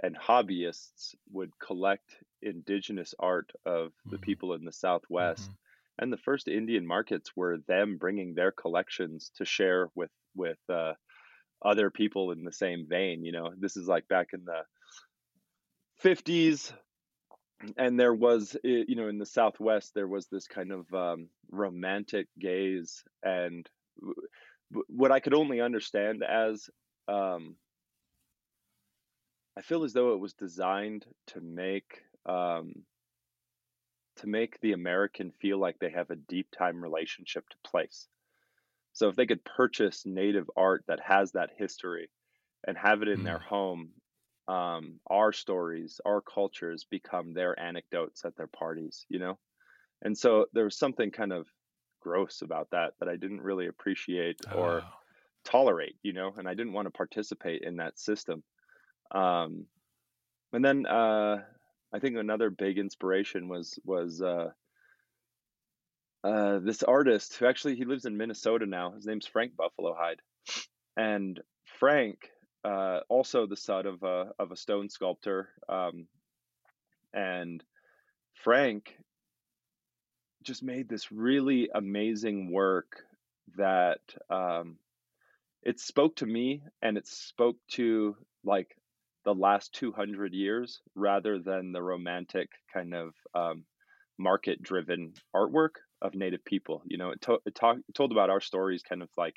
and 0.02 0.18
hobbyists 0.18 1.16
would 1.32 1.52
collect 1.60 2.16
indigenous 2.42 3.14
art 3.20 3.52
of 3.66 3.92
the 4.06 4.18
mm-hmm. 4.18 4.24
people 4.24 4.54
in 4.54 4.66
the 4.66 4.72
Southwest. 4.72 5.44
Mm-hmm. 5.44 5.52
And 5.98 6.14
the 6.14 6.18
first 6.18 6.50
Indian 6.50 6.86
markets 6.86 7.32
were 7.36 7.60
them 7.68 7.98
bringing 7.98 8.34
their 8.34 8.52
collections 8.52 9.32
to 9.38 9.46
share 9.46 9.90
with 9.96 10.12
with 10.36 10.58
uh, 10.70 10.94
other 11.64 11.90
people 11.90 12.32
in 12.32 12.44
the 12.44 12.52
same 12.52 12.86
vein. 12.90 13.24
You 13.24 13.32
know, 13.32 13.54
this 13.58 13.78
is 13.78 13.88
like 13.88 14.06
back 14.10 14.30
in 14.34 14.44
the 14.44 14.64
50s, 16.04 16.74
and 17.78 18.00
there 18.00 18.14
was 18.14 18.56
you 18.64 18.96
know 18.96 19.08
in 19.08 19.18
the 19.18 19.26
southwest 19.26 19.94
there 19.94 20.08
was 20.08 20.28
this 20.28 20.48
kind 20.48 20.72
of 20.72 20.94
um, 20.94 21.30
romantic 21.52 22.28
gaze 22.40 23.04
and 23.24 23.68
what 24.88 25.12
I 25.12 25.20
could 25.20 25.34
only 25.34 25.62
understand 25.62 26.24
as 26.24 26.70
um, 27.08 27.56
I 29.58 29.62
feel 29.62 29.84
as 29.84 29.94
though 29.94 30.14
it 30.14 30.20
was 30.20 30.34
designed 30.34 31.06
to 31.28 31.42
make 31.42 32.02
um, 32.26 32.84
to 34.18 34.28
make 34.28 34.60
the 34.60 34.74
American 34.74 35.32
feel 35.32 35.60
like 35.60 35.78
they 35.80 35.92
have 35.92 36.10
a 36.10 36.16
deep 36.16 36.48
time 36.58 36.82
relationship 36.82 37.48
to 37.50 37.70
place. 37.70 38.08
So 38.94 39.10
if 39.10 39.16
they 39.16 39.26
could 39.26 39.44
purchase 39.44 40.06
native 40.06 40.50
art 40.56 40.86
that 40.88 41.02
has 41.02 41.34
that 41.34 41.52
history 41.58 42.10
and 42.66 42.78
have 42.78 43.02
it 43.02 43.10
in 43.10 43.20
mm. 43.20 43.24
their 43.26 43.40
home, 43.40 43.90
um, 44.48 45.00
our 45.08 45.34
stories, 45.34 46.00
our 46.06 46.22
cultures 46.22 46.86
become 46.90 47.34
their 47.34 47.60
anecdotes 47.60 48.26
at 48.26 48.36
their 48.36 48.48
parties, 48.48 49.06
you 49.10 49.20
know? 49.20 49.38
And 50.02 50.18
so 50.18 50.46
there 50.54 50.66
was 50.66 50.78
something 50.78 51.12
kind 51.12 51.34
of 51.34 51.48
gross 52.02 52.42
about 52.42 52.70
that 52.72 52.94
that 53.00 53.10
I 53.10 53.16
didn't 53.16 53.42
really 53.42 53.68
appreciate 53.68 54.40
or 54.52 54.82
Oh, 54.82 54.84
tolerate, 55.44 55.96
you 56.04 56.14
know, 56.14 56.34
and 56.38 56.48
I 56.48 56.54
didn't 56.54 56.74
want 56.74 56.88
to 56.88 56.92
participate 56.92 57.64
in 57.64 57.78
that 57.78 58.00
system. 58.00 58.44
Um, 59.12 59.66
and 60.54 60.64
then 60.64 60.86
uh, 60.86 61.44
I 61.94 62.00
think 62.00 62.18
another 62.18 62.50
big 62.50 62.78
inspiration 62.78 63.48
was 63.48 63.80
was 63.84 64.22
uh, 64.22 64.50
uh, 66.24 66.60
this 66.60 66.84
artist 66.84 67.36
who 67.38 67.46
actually 67.46 67.76
he 67.76 67.86
lives 67.86 68.06
in 68.06 68.18
Minnesota 68.18 68.66
now. 68.66 68.92
His 68.92 69.06
name's 69.06 69.28
Frank 69.28 69.56
Buffalo 69.56 69.96
Hyde, 69.98 70.22
and 70.98 71.40
Frank, 71.80 72.30
uh, 72.66 73.02
also 73.10 73.48
the 73.48 73.58
son 73.58 73.86
of 73.86 74.04
a 74.04 74.32
of 74.40 74.52
a 74.52 74.58
stone 74.58 74.90
sculptor, 74.90 75.50
um, 75.70 76.08
and 77.14 77.64
Frank 78.44 78.98
just 80.44 80.64
made 80.64 80.90
this 80.90 81.12
really 81.12 81.70
amazing 81.74 82.52
work 82.52 83.04
that 83.58 84.00
um, 84.30 84.78
it 85.64 85.80
spoke 85.80 86.16
to 86.18 86.26
me 86.26 86.62
and 86.82 86.98
it 86.98 87.08
spoke 87.08 87.58
to 87.70 88.16
like 88.44 88.78
the 89.26 89.34
last 89.34 89.74
200 89.74 90.34
years 90.34 90.82
rather 90.96 91.40
than 91.40 91.72
the 91.72 91.82
romantic 91.82 92.50
kind 92.74 92.94
of 92.94 93.14
um, 93.34 93.66
market 94.20 94.62
driven 94.62 95.14
artwork 95.36 95.78
of 96.02 96.16
native 96.16 96.46
people 96.46 96.84
you 96.86 96.98
know 96.98 97.12
it, 97.12 97.22
to- 97.22 97.40
it, 97.46 97.56
talk- 97.56 97.78
it 97.90 97.96
told 97.96 98.12
about 98.12 98.30
our 98.30 98.42
stories 98.42 98.84
kind 98.84 99.02
of 99.02 99.10
like 99.18 99.36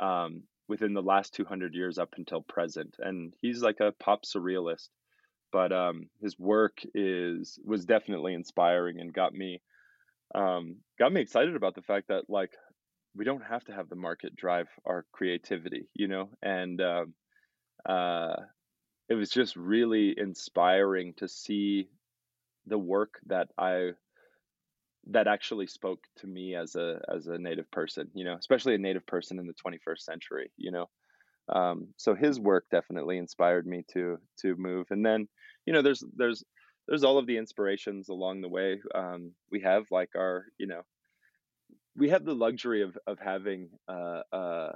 um, 0.00 0.42
within 0.68 0.94
the 0.94 1.02
last 1.02 1.34
200 1.34 1.74
years 1.74 1.98
up 1.98 2.14
until 2.16 2.40
present 2.40 2.96
and 2.98 3.34
he's 3.40 3.62
like 3.62 3.80
a 3.80 3.92
pop 3.92 4.24
surrealist. 4.24 4.88
But 5.52 5.72
um, 5.72 6.08
his 6.20 6.38
work 6.38 6.78
is 6.94 7.58
was 7.64 7.84
definitely 7.84 8.34
inspiring 8.34 8.98
and 9.00 9.12
got 9.12 9.32
me 9.32 9.62
um, 10.34 10.76
got 10.98 11.12
me 11.12 11.20
excited 11.20 11.54
about 11.54 11.74
the 11.74 11.82
fact 11.82 12.08
that 12.08 12.28
like 12.28 12.50
we 13.14 13.24
don't 13.24 13.44
have 13.44 13.64
to 13.66 13.72
have 13.72 13.88
the 13.88 13.94
market 13.94 14.34
drive 14.34 14.68
our 14.84 15.04
creativity 15.12 15.86
you 15.94 16.08
know? 16.08 16.30
And 16.42 16.80
um, 16.80 17.14
uh, 17.86 18.34
it 19.08 19.14
was 19.14 19.30
just 19.30 19.54
really 19.54 20.14
inspiring 20.16 21.14
to 21.18 21.28
see 21.28 21.88
the 22.66 22.78
work 22.78 23.20
that 23.26 23.48
I 23.58 23.90
that 25.10 25.26
actually 25.26 25.66
spoke 25.66 26.04
to 26.16 26.26
me 26.26 26.54
as 26.54 26.74
a 26.76 27.00
as 27.14 27.26
a 27.26 27.38
native 27.38 27.70
person, 27.70 28.10
you 28.14 28.24
know, 28.24 28.36
especially 28.36 28.74
a 28.74 28.78
native 28.78 29.06
person 29.06 29.38
in 29.38 29.46
the 29.46 29.54
21st 29.54 30.00
century, 30.00 30.50
you 30.56 30.70
know. 30.70 30.88
Um, 31.48 31.88
so 31.96 32.14
his 32.14 32.40
work 32.40 32.64
definitely 32.70 33.18
inspired 33.18 33.66
me 33.66 33.84
to 33.92 34.18
to 34.40 34.56
move. 34.56 34.86
And 34.90 35.04
then, 35.04 35.28
you 35.66 35.72
know, 35.72 35.82
there's 35.82 36.02
there's 36.16 36.42
there's 36.88 37.04
all 37.04 37.18
of 37.18 37.26
the 37.26 37.36
inspirations 37.36 38.08
along 38.08 38.40
the 38.40 38.48
way. 38.48 38.80
Um, 38.94 39.32
we 39.50 39.60
have 39.60 39.84
like 39.90 40.10
our, 40.16 40.46
you 40.58 40.66
know, 40.66 40.82
we 41.96 42.10
have 42.10 42.24
the 42.24 42.34
luxury 42.34 42.82
of 42.82 42.96
of 43.06 43.18
having 43.18 43.70
uh, 43.88 44.22
uh, 44.32 44.72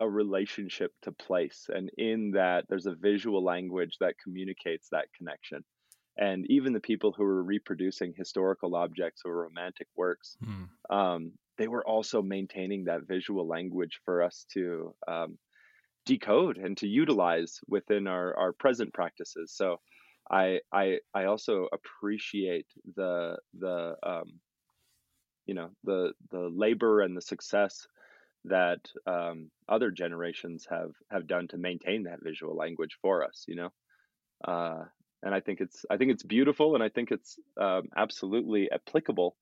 a 0.00 0.08
relationship 0.08 0.92
to 1.02 1.12
place, 1.12 1.66
and 1.68 1.90
in 1.98 2.32
that, 2.32 2.64
there's 2.68 2.86
a 2.86 2.94
visual 2.94 3.44
language 3.44 3.96
that 4.00 4.16
communicates 4.22 4.88
that 4.90 5.12
connection. 5.16 5.64
And 6.20 6.44
even 6.50 6.74
the 6.74 6.80
people 6.80 7.12
who 7.12 7.24
were 7.24 7.42
reproducing 7.42 8.12
historical 8.14 8.76
objects 8.76 9.22
or 9.24 9.34
romantic 9.34 9.88
works, 9.96 10.36
hmm. 10.44 10.94
um, 10.94 11.32
they 11.56 11.66
were 11.66 11.86
also 11.86 12.20
maintaining 12.20 12.84
that 12.84 13.08
visual 13.08 13.48
language 13.48 14.00
for 14.04 14.22
us 14.22 14.44
to 14.52 14.94
um, 15.08 15.38
decode 16.04 16.58
and 16.58 16.76
to 16.76 16.86
utilize 16.86 17.60
within 17.68 18.06
our, 18.06 18.36
our 18.36 18.52
present 18.52 18.92
practices. 18.92 19.52
So 19.54 19.80
I 20.30 20.60
I 20.72 20.98
I 21.12 21.24
also 21.24 21.68
appreciate 21.72 22.66
the 22.96 23.36
the 23.58 23.96
um, 24.02 24.40
you 25.46 25.54
know 25.54 25.70
the 25.84 26.12
the 26.30 26.48
labor 26.52 27.00
and 27.00 27.16
the 27.16 27.22
success 27.22 27.86
that 28.44 28.80
um, 29.06 29.50
other 29.68 29.90
generations 29.90 30.66
have 30.70 30.92
have 31.10 31.26
done 31.26 31.48
to 31.48 31.58
maintain 31.58 32.04
that 32.04 32.22
visual 32.22 32.56
language 32.56 32.96
for 33.02 33.24
us. 33.24 33.44
You 33.48 33.56
know, 33.56 33.70
uh, 34.46 34.84
and 35.22 35.34
I 35.34 35.40
think 35.40 35.60
it's 35.60 35.84
I 35.90 35.96
think 35.96 36.12
it's 36.12 36.22
beautiful, 36.22 36.74
and 36.74 36.84
I 36.84 36.88
think 36.88 37.10
it's 37.10 37.38
um, 37.60 37.88
absolutely 37.96 38.70
applicable 38.70 39.36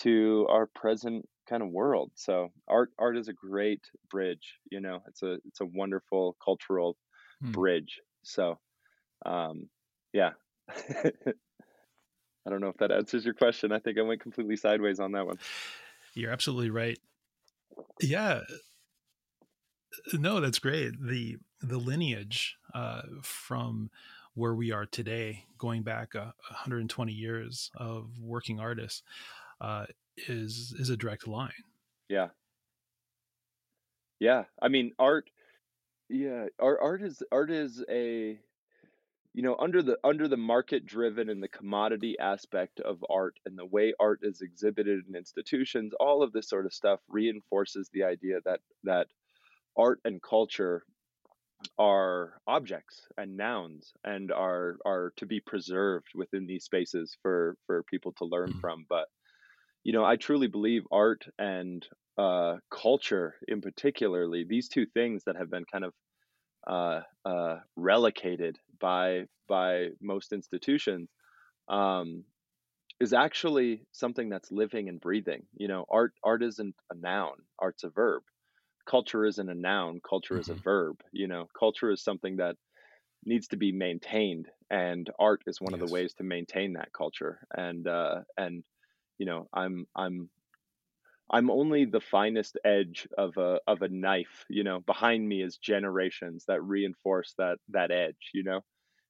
to 0.00 0.46
our 0.50 0.66
present 0.66 1.28
kind 1.48 1.62
of 1.62 1.70
world. 1.70 2.12
So 2.16 2.50
art 2.68 2.90
art 2.98 3.16
is 3.18 3.28
a 3.28 3.32
great 3.34 3.82
bridge. 4.10 4.58
You 4.70 4.80
know, 4.80 5.00
it's 5.08 5.22
a 5.22 5.34
it's 5.46 5.60
a 5.60 5.66
wonderful 5.66 6.36
cultural 6.44 6.98
Hmm. 7.40 7.54
bridge. 7.54 8.00
So 8.24 8.60
um, 9.26 9.70
yeah. 10.12 10.32
I 12.46 12.50
don't 12.50 12.60
know 12.60 12.68
if 12.68 12.76
that 12.78 12.90
answers 12.92 13.24
your 13.24 13.34
question. 13.34 13.72
I 13.72 13.78
think 13.78 13.98
I 13.98 14.02
went 14.02 14.20
completely 14.20 14.56
sideways 14.56 14.98
on 15.00 15.12
that 15.12 15.26
one. 15.26 15.38
You're 16.14 16.30
absolutely 16.32 16.70
right. 16.70 16.98
Yeah, 18.00 18.42
no, 20.12 20.40
that's 20.40 20.58
great. 20.58 21.00
The 21.00 21.38
the 21.60 21.78
lineage 21.78 22.56
uh, 22.72 23.02
from 23.22 23.90
where 24.34 24.54
we 24.54 24.72
are 24.72 24.86
today, 24.86 25.44
going 25.58 25.82
back 25.82 26.14
uh, 26.14 26.32
120 26.48 27.12
years 27.12 27.70
of 27.76 28.10
working 28.20 28.60
artists, 28.60 29.02
uh, 29.60 29.86
is 30.28 30.74
is 30.78 30.90
a 30.90 30.96
direct 30.96 31.26
line. 31.26 31.50
Yeah. 32.08 32.28
Yeah. 34.18 34.44
I 34.60 34.68
mean, 34.68 34.92
art, 34.98 35.30
yeah, 36.08 36.46
art 36.58 36.78
art 36.82 37.02
is 37.02 37.22
art 37.32 37.50
is 37.50 37.82
a 37.90 38.38
you 39.32 39.42
know 39.42 39.56
under 39.58 39.82
the 39.82 39.96
under 40.04 40.28
the 40.28 40.36
market 40.36 40.86
driven 40.86 41.28
and 41.28 41.42
the 41.42 41.48
commodity 41.48 42.16
aspect 42.18 42.80
of 42.80 43.04
art 43.08 43.34
and 43.46 43.56
the 43.56 43.66
way 43.66 43.94
art 44.00 44.20
is 44.22 44.40
exhibited 44.40 45.04
in 45.08 45.14
institutions 45.14 45.92
all 46.00 46.22
of 46.22 46.32
this 46.32 46.48
sort 46.48 46.66
of 46.66 46.74
stuff 46.74 46.98
reinforces 47.08 47.88
the 47.92 48.02
idea 48.02 48.38
that 48.44 48.60
that 48.82 49.06
art 49.76 50.00
and 50.04 50.20
culture 50.20 50.84
are 51.78 52.40
objects 52.46 53.06
and 53.16 53.36
nouns 53.36 53.92
and 54.04 54.32
are 54.32 54.78
are 54.86 55.12
to 55.16 55.26
be 55.26 55.40
preserved 55.40 56.08
within 56.14 56.46
these 56.46 56.64
spaces 56.64 57.16
for 57.22 57.56
for 57.66 57.82
people 57.84 58.12
to 58.14 58.24
learn 58.24 58.52
Mhm. 58.52 58.60
from 58.60 58.86
but 58.88 59.08
you 59.84 59.92
know 59.92 60.04
i 60.04 60.16
truly 60.16 60.48
believe 60.48 60.84
art 60.92 61.26
and 61.38 61.88
uh 62.18 62.56
culture 62.70 63.36
in 63.48 63.60
particularly 63.60 64.44
these 64.48 64.68
two 64.68 64.86
things 64.86 65.24
that 65.24 65.36
have 65.36 65.50
been 65.50 65.64
kind 65.72 65.84
of 65.84 65.94
uh, 66.66 67.02
uh, 67.24 67.56
relegated 67.76 68.58
by 68.80 69.26
by 69.48 69.88
most 70.00 70.32
institutions 70.32 71.10
um, 71.68 72.24
is 73.00 73.12
actually 73.12 73.86
something 73.92 74.28
that's 74.28 74.52
living 74.52 74.88
and 74.88 75.00
breathing. 75.00 75.46
You 75.54 75.68
know, 75.68 75.86
art 75.90 76.14
art 76.24 76.42
isn't 76.42 76.76
a 76.90 76.94
noun; 76.96 77.36
art's 77.58 77.84
a 77.84 77.90
verb. 77.90 78.22
Culture 78.90 79.24
isn't 79.24 79.48
a 79.50 79.54
noun; 79.54 80.00
culture 80.02 80.38
is 80.38 80.50
a 80.50 80.54
Mhm. 80.54 80.64
verb. 80.64 81.02
You 81.12 81.28
know, 81.28 81.48
culture 81.58 81.90
is 81.92 82.02
something 82.02 82.38
that 82.38 82.56
needs 83.24 83.48
to 83.48 83.56
be 83.58 83.72
maintained, 83.72 84.50
and 84.70 85.10
art 85.18 85.42
is 85.46 85.60
one 85.60 85.74
of 85.74 85.80
the 85.80 85.88
ways 85.88 86.14
to 86.16 86.24
maintain 86.24 86.74
that 86.74 86.92
culture. 86.92 87.46
And 87.56 87.86
uh, 87.88 88.22
and 88.38 88.64
you 89.18 89.26
know, 89.26 89.48
I'm 89.54 89.86
I'm 89.96 90.30
I'm 91.30 91.50
only 91.50 91.84
the 91.84 92.00
finest 92.00 92.58
edge 92.64 93.08
of 93.16 93.36
a 93.36 93.60
of 93.68 93.82
a 93.82 93.88
knife, 93.88 94.44
you 94.48 94.64
know. 94.64 94.80
Behind 94.80 95.28
me 95.28 95.42
is 95.42 95.58
generations 95.58 96.44
that 96.46 96.62
reinforce 96.62 97.34
that 97.38 97.58
that 97.68 97.90
edge, 97.92 98.30
you 98.34 98.42
know. 98.42 98.62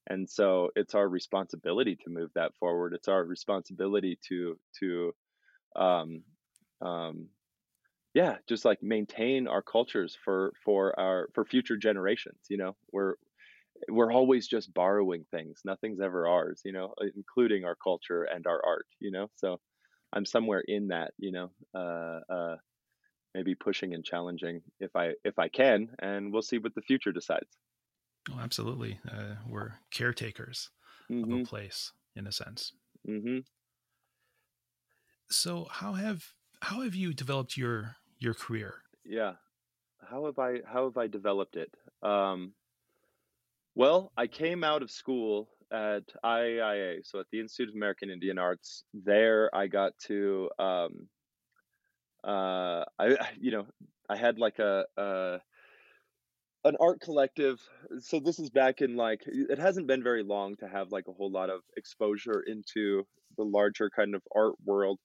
And 0.09 0.29
so 0.31 0.71
it's 0.77 0.95
our 0.95 1.09
responsibility 1.09 1.97
to 1.97 2.11
move 2.11 2.33
that 2.35 2.55
forward. 2.57 2.95
It's 2.95 3.09
our 3.09 3.25
responsibility 3.25 4.19
to 4.29 4.59
to 4.81 5.15
um 5.77 6.25
um 6.83 7.31
yeah, 8.15 8.39
just 8.49 8.65
like 8.65 8.83
maintain 8.83 9.47
our 9.49 9.63
cultures 9.63 10.17
for 10.25 10.53
for 10.65 10.99
our 10.99 11.29
for 11.35 11.45
future 11.45 11.77
generations, 11.77 12.41
you 12.49 12.57
know. 12.57 12.77
We're 12.93 13.17
we're 13.89 14.13
always 14.13 14.49
just 14.49 14.75
borrowing 14.75 15.27
things. 15.31 15.63
Nothing's 15.65 16.01
ever 16.01 16.29
ours, 16.29 16.63
you 16.65 16.73
know, 16.73 16.95
including 17.17 17.65
our 17.65 17.77
culture 17.77 18.25
and 18.25 18.47
our 18.47 18.63
art, 18.65 18.87
you 19.01 19.11
know. 19.11 19.29
So 19.37 19.61
I'm 20.13 20.27
somewhere 20.27 20.63
in 20.67 20.89
that, 20.89 21.15
you 21.19 21.33
know. 21.33 21.53
Uh 21.75 22.21
uh 22.33 22.57
maybe 23.35 23.55
pushing 23.55 23.95
and 23.95 24.05
challenging 24.05 24.63
if 24.81 24.97
I 24.97 25.15
if 25.25 25.39
I 25.39 25.49
can, 25.49 25.95
and 26.01 26.33
we'll 26.33 26.43
see 26.43 26.59
what 26.59 26.75
the 26.75 26.83
future 26.83 27.13
decides. 27.13 27.59
Oh, 28.31 28.39
absolutely. 28.39 28.99
Uh, 29.09 29.37
we're 29.47 29.79
caretakers 29.91 30.71
of 31.23 31.33
a 31.33 31.39
hmm 31.39 31.43
place 31.43 31.93
in 32.15 32.27
a 32.27 32.33
sense. 32.33 32.73
hmm 33.07 33.41
So 35.31 35.65
how 35.65 35.95
have 35.95 36.35
how 36.63 36.83
have 36.83 36.95
you 36.95 37.15
developed 37.15 37.57
your 37.57 37.97
your 38.21 38.35
career? 38.35 38.75
Yeah. 39.05 39.33
How 40.09 40.27
have 40.27 40.39
I 40.39 40.61
how 40.65 40.85
have 40.85 40.97
I 40.97 41.09
developed 41.09 41.57
it? 41.57 41.73
Um, 42.03 42.53
well, 43.75 44.13
I 44.17 44.27
came 44.27 44.65
out 44.65 44.83
of 44.83 44.91
school 44.91 45.49
at 45.73 46.05
IAIA, 46.25 47.01
so 47.05 47.21
at 47.21 47.27
the 47.31 47.41
Institute 47.41 47.69
of 47.69 47.75
American 47.75 48.11
Indian 48.11 48.39
Arts. 48.39 48.85
There, 48.93 49.55
I 49.55 49.67
got 49.67 49.93
to 50.07 50.51
um, 50.59 51.09
uh, 52.25 52.85
I 52.99 53.17
you 53.41 53.51
know 53.51 53.67
I 54.09 54.17
had 54.17 54.39
like 54.39 54.59
a, 54.59 54.85
a 54.97 55.39
an 56.65 56.77
art 56.81 57.01
collective. 57.01 57.61
So 58.01 58.21
this 58.21 58.39
is 58.39 58.51
back 58.51 58.81
in 58.81 58.97
like 58.97 59.23
it 59.27 59.59
hasn't 59.59 59.87
been 59.87 60.03
very 60.03 60.23
long 60.23 60.57
to 60.57 60.69
have 60.69 60.93
like 60.93 61.09
a 61.09 61.13
whole 61.13 61.31
lot 61.31 61.51
of 61.51 61.61
exposure 61.77 62.43
into 62.47 63.07
the 63.37 63.45
larger 63.45 63.91
kind 63.91 64.15
of 64.15 64.23
art 64.35 64.55
world 64.65 64.99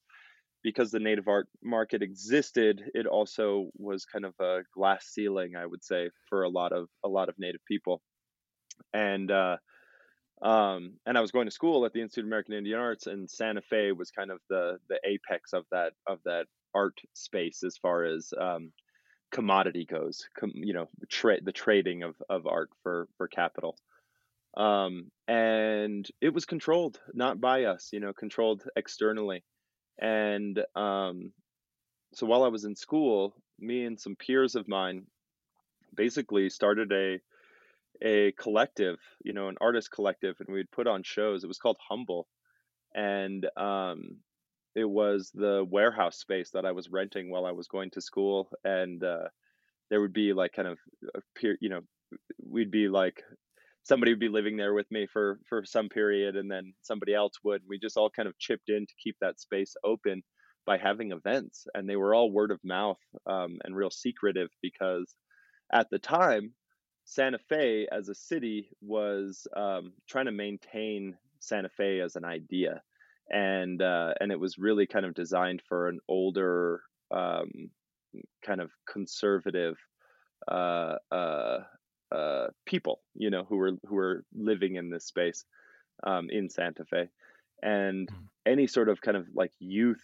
because 0.66 0.90
the 0.90 1.00
native 1.00 1.28
art 1.28 1.48
market 1.64 2.02
existed 2.02 2.82
it 2.94 3.06
also 3.06 3.70
was 3.78 4.04
kind 4.04 4.26
of 4.26 4.34
a 4.42 4.64
glass 4.74 5.06
ceiling 5.06 5.56
i 5.56 5.66
would 5.66 5.84
say 5.84 6.10
for 6.28 6.44
a 6.44 6.50
lot 6.50 6.74
of 6.74 6.88
a 7.06 7.08
lot 7.08 7.30
of 7.30 7.36
native 7.38 7.62
people 7.68 8.02
and 8.94 9.32
uh, 9.32 9.58
um, 10.42 10.94
and 11.06 11.18
I 11.18 11.22
was 11.22 11.32
going 11.32 11.48
to 11.48 11.52
school 11.52 11.86
at 11.86 11.94
the 11.94 12.02
Institute 12.02 12.26
of 12.26 12.30
American 12.30 12.56
Indian 12.56 12.80
Arts, 12.80 13.08
and 13.08 13.30
Santa 13.30 13.62
Fe 13.62 13.92
was 13.92 14.12
kind 14.12 14.32
of 14.32 14.40
the 14.50 14.78
the 14.90 15.00
apex 15.06 15.54
of 15.54 15.66
that 15.72 15.94
of 16.08 16.20
that 16.26 16.46
art 16.74 17.00
space 17.14 17.64
as 17.64 17.78
far 17.78 18.04
as 18.04 18.34
um, 18.40 18.72
commodity 19.32 19.86
goes. 19.86 20.28
Com, 20.38 20.52
you 20.56 20.74
know, 20.74 20.90
tra- 21.10 21.42
the 21.42 21.54
trading 21.54 22.04
of 22.04 22.16
of 22.30 22.48
art 22.48 22.70
for 22.84 23.08
for 23.18 23.28
capital, 23.28 23.78
um, 24.58 25.10
and 25.28 26.08
it 26.22 26.34
was 26.34 26.46
controlled 26.46 27.00
not 27.14 27.40
by 27.40 27.66
us, 27.66 27.90
you 27.94 28.02
know, 28.02 28.14
controlled 28.14 28.64
externally, 28.76 29.44
and 30.00 30.60
um, 30.76 31.32
so 32.14 32.26
while 32.26 32.44
I 32.44 32.50
was 32.50 32.66
in 32.66 32.76
school, 32.76 33.36
me 33.60 33.86
and 33.86 34.00
some 34.00 34.16
peers 34.16 34.56
of 34.56 34.68
mine 34.68 35.06
basically 35.96 36.50
started 36.50 36.92
a 36.92 37.20
a 38.02 38.34
collective, 38.34 39.00
you 39.24 39.32
know, 39.34 39.48
an 39.48 39.56
artist 39.62 39.90
collective, 39.92 40.36
and 40.40 40.54
we'd 40.54 40.72
put 40.72 40.88
on 40.88 41.04
shows. 41.04 41.44
It 41.44 41.48
was 41.48 41.58
called 41.58 41.78
Humble, 41.88 42.28
and 42.94 43.48
um, 43.58 44.18
it 44.76 44.84
was 44.86 45.32
the 45.34 45.66
warehouse 45.70 46.18
space 46.18 46.52
that 46.52 46.66
I 46.66 46.74
was 46.74 46.90
renting 46.90 47.30
while 47.30 47.46
I 47.46 47.52
was 47.52 47.68
going 47.68 47.92
to 47.92 48.02
school, 48.02 48.50
and 48.64 49.04
uh, 49.04 49.30
there 49.90 50.02
would 50.02 50.14
be 50.14 50.34
like 50.34 50.52
kind 50.54 50.68
of 50.68 50.78
peer, 51.36 51.58
you 51.62 51.70
know, 51.70 51.82
we'd 52.46 52.72
be 52.72 52.90
like 52.90 53.24
somebody 53.86 54.12
would 54.12 54.20
be 54.20 54.30
living 54.30 54.58
there 54.58 54.74
with 54.74 54.90
me 54.92 55.08
for 55.12 55.40
for 55.48 55.64
some 55.64 55.90
period, 55.90 56.36
and 56.36 56.52
then 56.52 56.74
somebody 56.82 57.14
else 57.14 57.34
would. 57.44 57.62
We 57.68 57.80
just 57.80 57.98
all 57.98 58.10
kind 58.10 58.28
of 58.28 58.38
chipped 58.40 58.70
in 58.70 58.86
to 58.86 58.94
keep 59.02 59.16
that 59.22 59.40
space 59.40 59.76
open 59.84 60.24
by 60.66 60.78
having 60.78 61.12
events, 61.12 61.68
and 61.74 61.88
they 61.88 61.96
were 61.96 62.14
all 62.14 62.32
word 62.32 62.52
of 62.52 62.60
mouth 62.64 63.00
um, 63.28 63.60
and 63.64 63.76
real 63.76 63.92
secretive 63.92 64.50
because 64.62 65.16
at 65.72 65.88
the 65.92 66.00
time 66.00 66.54
Santa 67.06 67.38
Fe 67.50 67.88
as 67.92 68.10
a 68.10 68.16
city 68.16 68.70
was 68.82 69.48
um, 69.56 69.94
trying 70.10 70.26
to 70.26 70.32
maintain 70.32 71.16
Santa 71.40 71.70
Fe 71.70 72.00
as 72.00 72.16
an 72.16 72.26
idea, 72.26 72.82
and 73.30 73.82
uh, 73.82 74.14
and 74.20 74.32
it 74.32 74.40
was 74.40 74.58
really 74.58 74.88
kind 74.88 75.06
of 75.06 75.14
designed 75.14 75.62
for 75.70 75.88
an 75.88 76.00
older, 76.10 76.82
um, 77.12 77.70
kind 78.44 78.60
of 78.60 78.72
conservative 78.92 79.78
uh, 80.52 80.96
uh, 81.12 81.60
uh 82.16 82.48
people, 82.66 83.02
you 83.16 83.30
know, 83.30 83.44
who 83.44 83.58
were 83.58 83.72
who 83.88 83.96
were 83.96 84.24
living 84.34 84.76
in 84.76 84.90
this 84.90 85.06
space 85.06 85.46
um, 86.04 86.30
in 86.30 86.50
Santa 86.50 86.86
Fe, 86.86 87.10
and 87.62 88.08
mm. 88.08 88.16
any 88.46 88.68
sort 88.68 88.90
of 88.90 89.02
kind 89.02 89.18
of 89.18 89.28
like 89.34 89.52
youth 89.60 90.04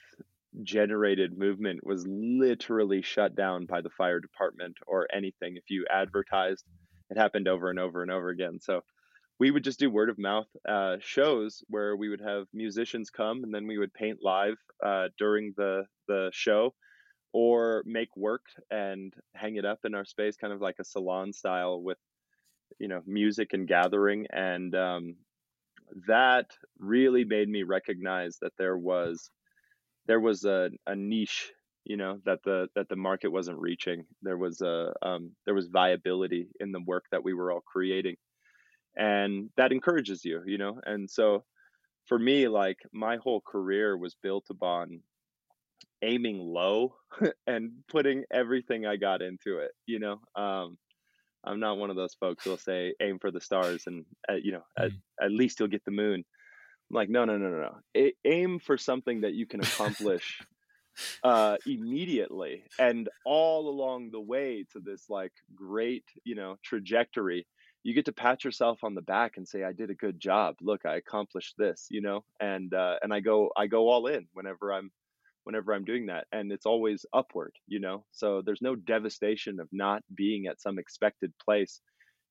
generated 0.63 1.37
movement 1.37 1.79
was 1.85 2.05
literally 2.07 3.01
shut 3.01 3.35
down 3.35 3.65
by 3.65 3.79
the 3.81 3.89
fire 3.89 4.19
department 4.19 4.75
or 4.85 5.07
anything 5.13 5.55
if 5.55 5.69
you 5.69 5.85
advertised 5.89 6.65
it 7.11 7.17
happened 7.17 7.47
over 7.47 7.69
and 7.69 7.77
over 7.77 8.01
and 8.01 8.09
over 8.09 8.29
again. 8.29 8.59
So 8.61 8.81
we 9.37 9.51
would 9.51 9.63
just 9.63 9.79
do 9.79 9.89
word 9.89 10.09
of 10.09 10.17
mouth 10.17 10.47
uh, 10.67 10.97
shows 11.01 11.63
where 11.67 11.95
we 11.95 12.09
would 12.09 12.21
have 12.21 12.45
musicians 12.53 13.09
come 13.09 13.43
and 13.43 13.53
then 13.53 13.67
we 13.67 13.77
would 13.77 13.93
paint 13.93 14.19
live 14.23 14.55
uh, 14.83 15.09
during 15.17 15.53
the 15.57 15.83
the 16.07 16.29
show 16.33 16.73
or 17.33 17.83
make 17.85 18.15
work 18.15 18.43
and 18.69 19.13
hang 19.35 19.55
it 19.55 19.65
up 19.65 19.79
in 19.85 19.95
our 19.95 20.05
space 20.05 20.35
kind 20.35 20.53
of 20.53 20.61
like 20.61 20.75
a 20.79 20.83
salon 20.83 21.31
style 21.33 21.81
with 21.81 21.97
you 22.79 22.87
know 22.87 23.01
music 23.05 23.53
and 23.53 23.67
gathering 23.67 24.27
and 24.31 24.75
um, 24.75 25.15
that 26.07 26.47
really 26.79 27.23
made 27.25 27.49
me 27.49 27.63
recognize 27.63 28.37
that 28.41 28.53
there 28.57 28.77
was 28.77 29.29
there 30.07 30.19
was 30.19 30.45
a, 30.45 30.69
a 30.87 30.95
niche 30.95 31.51
you 31.85 31.97
know 31.97 32.19
that 32.25 32.39
the 32.43 32.67
that 32.75 32.89
the 32.89 32.95
market 32.95 33.31
wasn't 33.31 33.57
reaching. 33.59 34.05
There 34.21 34.37
was 34.37 34.61
a 34.61 34.93
um, 35.01 35.31
there 35.45 35.55
was 35.55 35.67
viability 35.67 36.47
in 36.59 36.71
the 36.71 36.81
work 36.85 37.05
that 37.11 37.23
we 37.23 37.33
were 37.33 37.51
all 37.51 37.61
creating 37.61 38.15
and 38.97 39.49
that 39.57 39.71
encourages 39.71 40.25
you 40.25 40.41
you 40.45 40.57
know 40.57 40.79
and 40.85 41.09
so 41.09 41.43
for 42.07 42.19
me 42.19 42.47
like 42.47 42.77
my 42.91 43.17
whole 43.17 43.41
career 43.41 43.97
was 43.97 44.15
built 44.21 44.45
upon 44.49 44.99
aiming 46.03 46.39
low 46.39 46.95
and 47.47 47.71
putting 47.87 48.23
everything 48.31 48.85
i 48.85 48.95
got 48.95 49.21
into 49.21 49.59
it 49.59 49.71
you 49.85 49.99
know? 49.99 50.19
Um, 50.35 50.77
i'm 51.43 51.59
not 51.59 51.77
one 51.77 51.89
of 51.89 51.95
those 51.95 52.13
folks 52.15 52.43
who'll 52.43 52.57
say 52.57 52.93
aim 53.01 53.19
for 53.19 53.31
the 53.31 53.41
stars 53.41 53.83
and 53.87 54.05
uh, 54.29 54.35
you 54.35 54.51
know 54.51 54.63
mm. 54.79 54.85
at, 54.85 54.91
at 55.23 55.31
least 55.31 55.59
you'll 55.59 55.69
get 55.69 55.85
the 55.85 55.91
moon. 55.91 56.23
I'm 56.89 56.95
like 56.95 57.09
no 57.09 57.25
no 57.25 57.37
no 57.37 57.49
no 57.49 57.61
no. 57.61 57.77
A- 57.95 58.13
aim 58.25 58.59
for 58.59 58.77
something 58.77 59.21
that 59.21 59.33
you 59.33 59.45
can 59.45 59.61
accomplish 59.61 60.41
uh, 61.23 61.57
immediately. 61.65 62.63
And 62.79 63.09
all 63.25 63.69
along 63.69 64.11
the 64.11 64.19
way 64.19 64.65
to 64.73 64.79
this 64.79 65.09
like 65.09 65.31
great 65.55 66.05
you 66.23 66.35
know 66.35 66.57
trajectory 66.63 67.47
you 67.83 67.95
get 67.95 68.05
to 68.05 68.11
pat 68.11 68.43
yourself 68.43 68.83
on 68.83 68.93
the 68.93 69.01
back 69.01 69.37
and 69.37 69.47
say 69.47 69.63
i 69.63 69.71
did 69.71 69.89
a 69.89 69.95
good 69.95 70.19
job. 70.19 70.55
Look 70.61 70.85
i 70.85 70.95
accomplished 70.95 71.55
this 71.57 71.87
you 71.89 72.01
know? 72.01 72.23
And 72.39 72.73
uh, 72.73 72.97
and 73.01 73.13
i 73.13 73.19
go 73.19 73.51
i 73.55 73.67
go 73.67 73.89
all 73.89 74.07
in 74.07 74.27
whenever 74.33 74.73
i'm 74.73 74.91
whenever 75.43 75.73
i'm 75.73 75.85
doing 75.85 76.05
that 76.07 76.27
and 76.31 76.51
it's 76.51 76.65
always 76.65 77.05
upward 77.13 77.53
you 77.67 77.79
know 77.79 78.05
so 78.11 78.41
there's 78.45 78.61
no 78.61 78.75
devastation 78.75 79.59
of 79.59 79.67
not 79.71 80.03
being 80.15 80.47
at 80.47 80.61
some 80.61 80.79
expected 80.79 81.33
place 81.43 81.81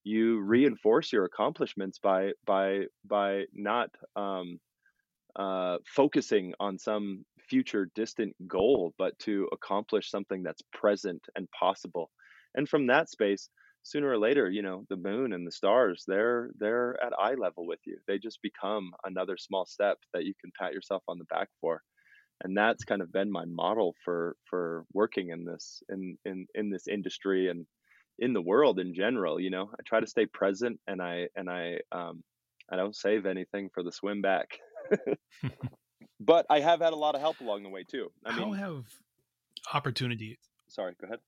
you 0.04 0.40
reinforce 0.40 1.12
your 1.12 1.24
accomplishments 1.24 1.98
by 1.98 2.32
by 2.46 2.82
by 3.04 3.44
not 3.54 3.90
um 4.16 4.58
uh 5.36 5.78
focusing 5.86 6.54
on 6.60 6.78
some 6.78 7.24
future 7.48 7.90
distant 7.96 8.34
goal, 8.46 8.94
but 8.98 9.18
to 9.18 9.48
accomplish 9.52 10.10
something 10.10 10.42
that's 10.42 10.62
present 10.72 11.22
and 11.36 11.48
possible. 11.50 12.10
And 12.54 12.68
from 12.68 12.86
that 12.86 13.08
space, 13.10 13.48
sooner 13.82 14.08
or 14.08 14.18
later, 14.18 14.48
you 14.50 14.62
know, 14.62 14.84
the 14.88 14.96
moon 14.96 15.32
and 15.32 15.46
the 15.46 15.52
stars, 15.52 16.04
they're 16.06 16.50
they're 16.58 17.02
at 17.02 17.12
eye 17.18 17.34
level 17.34 17.66
with 17.66 17.80
you. 17.86 17.98
They 18.06 18.18
just 18.18 18.40
become 18.42 18.92
another 19.04 19.36
small 19.36 19.66
step 19.66 19.98
that 20.14 20.24
you 20.24 20.34
can 20.40 20.52
pat 20.58 20.72
yourself 20.72 21.02
on 21.08 21.18
the 21.18 21.24
back 21.24 21.48
for. 21.60 21.82
And 22.42 22.56
that's 22.56 22.84
kind 22.84 23.02
of 23.02 23.12
been 23.12 23.30
my 23.30 23.44
model 23.44 23.94
for 24.04 24.36
for 24.48 24.84
working 24.92 25.30
in 25.30 25.44
this 25.44 25.82
in 25.88 26.16
in 26.24 26.46
in 26.54 26.70
this 26.70 26.88
industry 26.88 27.48
and 27.48 27.66
in 28.18 28.32
the 28.32 28.40
world 28.40 28.78
in 28.78 28.94
general, 28.94 29.40
you 29.40 29.50
know. 29.50 29.70
I 29.72 29.82
try 29.86 30.00
to 30.00 30.06
stay 30.06 30.26
present 30.26 30.80
and 30.86 31.02
I 31.02 31.28
and 31.36 31.50
I 31.50 31.78
um 31.92 32.22
I 32.70 32.76
don't 32.76 32.94
save 32.94 33.26
anything 33.26 33.70
for 33.74 33.82
the 33.82 33.92
swim 33.92 34.22
back. 34.22 34.58
but 36.20 36.46
I 36.48 36.60
have 36.60 36.80
had 36.80 36.92
a 36.92 36.96
lot 36.96 37.14
of 37.14 37.20
help 37.20 37.40
along 37.40 37.62
the 37.62 37.68
way 37.68 37.84
too. 37.84 38.10
I 38.24 38.32
How 38.32 38.52
have 38.52 38.84
opportunities? 39.72 40.38
Sorry, 40.68 40.94
go 41.00 41.06
ahead. 41.06 41.18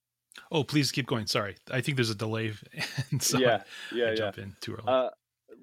Oh, 0.51 0.65
please 0.65 0.93
keep 0.93 1.07
going. 1.07 1.27
Sorry, 1.27 1.57
I 1.71 1.81
think 1.81 1.97
there's 1.97 2.11
a 2.11 2.15
delay, 2.15 2.53
and 3.11 3.23
so 3.23 3.39
yeah, 3.39 3.63
yeah, 3.93 4.07
I 4.07 4.09
yeah. 4.11 4.15
jump 4.15 4.39
in 4.39 4.57
too 4.61 4.75
early. 4.75 4.85
Uh, 4.87 5.11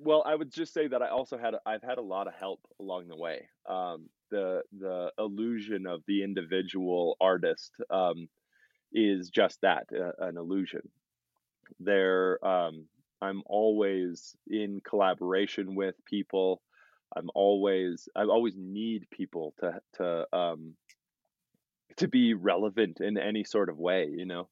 well, 0.01 0.23
I 0.25 0.35
would 0.35 0.51
just 0.51 0.73
say 0.73 0.87
that 0.87 1.01
I 1.01 1.09
also 1.09 1.37
had 1.37 1.55
I've 1.65 1.83
had 1.83 1.97
a 1.97 2.01
lot 2.01 2.27
of 2.27 2.33
help 2.33 2.59
along 2.79 3.07
the 3.07 3.15
way. 3.15 3.47
Um, 3.67 4.09
the 4.29 4.61
the 4.77 5.11
illusion 5.17 5.87
of 5.87 6.01
the 6.07 6.23
individual 6.23 7.17
artist 7.21 7.73
um, 7.89 8.27
is 8.93 9.29
just 9.29 9.59
that 9.61 9.87
uh, 9.93 10.11
an 10.25 10.37
illusion. 10.37 10.81
There, 11.79 12.43
um, 12.45 12.85
I'm 13.21 13.43
always 13.45 14.35
in 14.47 14.81
collaboration 14.83 15.75
with 15.75 15.95
people 16.05 16.61
I'm 17.15 17.29
always 17.33 18.07
I 18.15 18.23
always 18.23 18.55
need 18.57 19.09
people 19.09 19.53
to 19.59 19.79
to 19.95 20.37
um 20.37 20.75
to 21.97 22.07
be 22.07 22.33
relevant 22.33 23.01
in 23.01 23.17
any 23.17 23.43
sort 23.43 23.69
of 23.69 23.77
way, 23.77 24.07
you 24.09 24.25
know. 24.25 24.47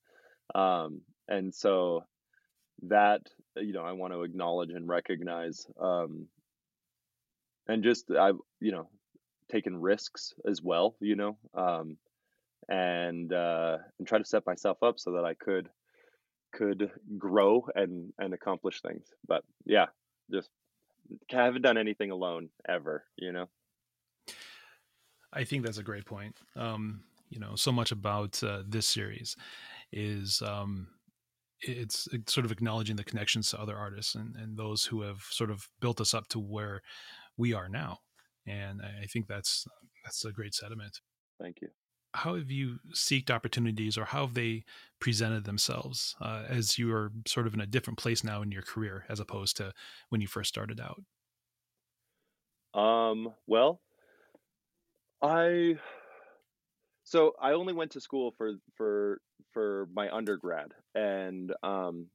Um 0.55 1.01
and 1.27 1.53
so 1.53 2.03
that 2.83 3.21
you 3.55 3.73
know 3.73 3.83
I 3.83 3.93
want 3.93 4.13
to 4.13 4.23
acknowledge 4.23 4.71
and 4.71 4.87
recognize 4.87 5.65
um 5.79 6.27
and 7.67 7.83
just 7.83 8.09
I've 8.11 8.37
you 8.59 8.71
know 8.71 8.89
taken 9.51 9.79
risks 9.79 10.33
as 10.49 10.61
well, 10.61 10.95
you 10.99 11.15
know. 11.15 11.37
Um 11.53 11.97
and 12.69 13.31
uh 13.31 13.77
and 13.97 14.07
try 14.07 14.17
to 14.17 14.25
set 14.25 14.45
myself 14.45 14.81
up 14.83 14.99
so 14.99 15.13
that 15.13 15.25
I 15.25 15.33
could 15.33 15.69
could 16.53 16.91
grow 17.17 17.67
and 17.75 18.13
and 18.19 18.33
accomplish 18.33 18.81
things. 18.81 19.07
But 19.27 19.43
yeah, 19.65 19.87
just 20.31 20.49
I 21.33 21.43
haven't 21.43 21.61
done 21.61 21.77
anything 21.77 22.11
alone 22.11 22.49
ever, 22.67 23.05
you 23.17 23.31
know. 23.31 23.47
I 25.33 25.43
think 25.43 25.65
that's 25.65 25.77
a 25.77 25.83
great 25.83 26.05
point. 26.05 26.35
Um, 26.55 27.03
you 27.29 27.39
know, 27.39 27.55
so 27.55 27.71
much 27.71 27.91
about 27.91 28.41
uh, 28.43 28.63
this 28.67 28.87
series 28.87 29.35
is 29.91 30.41
um, 30.41 30.87
it's, 31.61 32.07
it's, 32.11 32.33
sort 32.33 32.45
of 32.45 32.51
acknowledging 32.51 32.95
the 32.95 33.03
connections 33.03 33.49
to 33.49 33.59
other 33.59 33.75
artists 33.75 34.15
and, 34.15 34.35
and 34.35 34.57
those 34.57 34.85
who 34.85 35.01
have 35.01 35.21
sort 35.29 35.51
of 35.51 35.67
built 35.81 35.99
us 35.99 36.13
up 36.13 36.27
to 36.29 36.39
where 36.39 36.81
we 37.37 37.53
are 37.53 37.67
now. 37.67 37.99
And 38.47 38.81
I 38.81 39.05
think 39.07 39.27
that's 39.27 39.65
that's 40.03 40.23
a 40.25 40.31
great 40.31 40.53
sentiment. 40.55 41.01
Thank 41.39 41.57
you. 41.61 41.69
how 42.13 42.35
have 42.35 42.49
you 42.49 42.79
seeked 42.93 43.29
opportunities 43.29 43.97
or 43.97 44.05
how 44.05 44.25
have 44.25 44.33
they 44.33 44.63
presented 44.99 45.43
themselves 45.43 46.15
uh, 46.21 46.43
as 46.47 46.77
you 46.79 46.91
are 46.93 47.11
sort 47.27 47.45
of 47.47 47.53
in 47.53 47.61
a 47.61 47.65
different 47.67 47.99
place 47.99 48.23
now 48.23 48.41
in 48.41 48.51
your 48.51 48.63
career 48.63 49.05
as 49.09 49.19
opposed 49.19 49.57
to 49.57 49.71
when 50.09 50.21
you 50.21 50.27
first 50.27 50.49
started 50.49 50.79
out? 50.79 51.03
Um, 52.73 53.33
well, 53.47 53.81
I 55.21 55.77
so 57.03 57.33
I 57.41 57.53
only 57.53 57.73
went 57.73 57.91
to 57.91 58.01
school 58.01 58.31
for 58.37 58.53
for 58.75 59.21
for 59.53 59.87
my 59.93 60.09
undergrad 60.09 60.73
and 60.93 61.53
um 61.63 62.07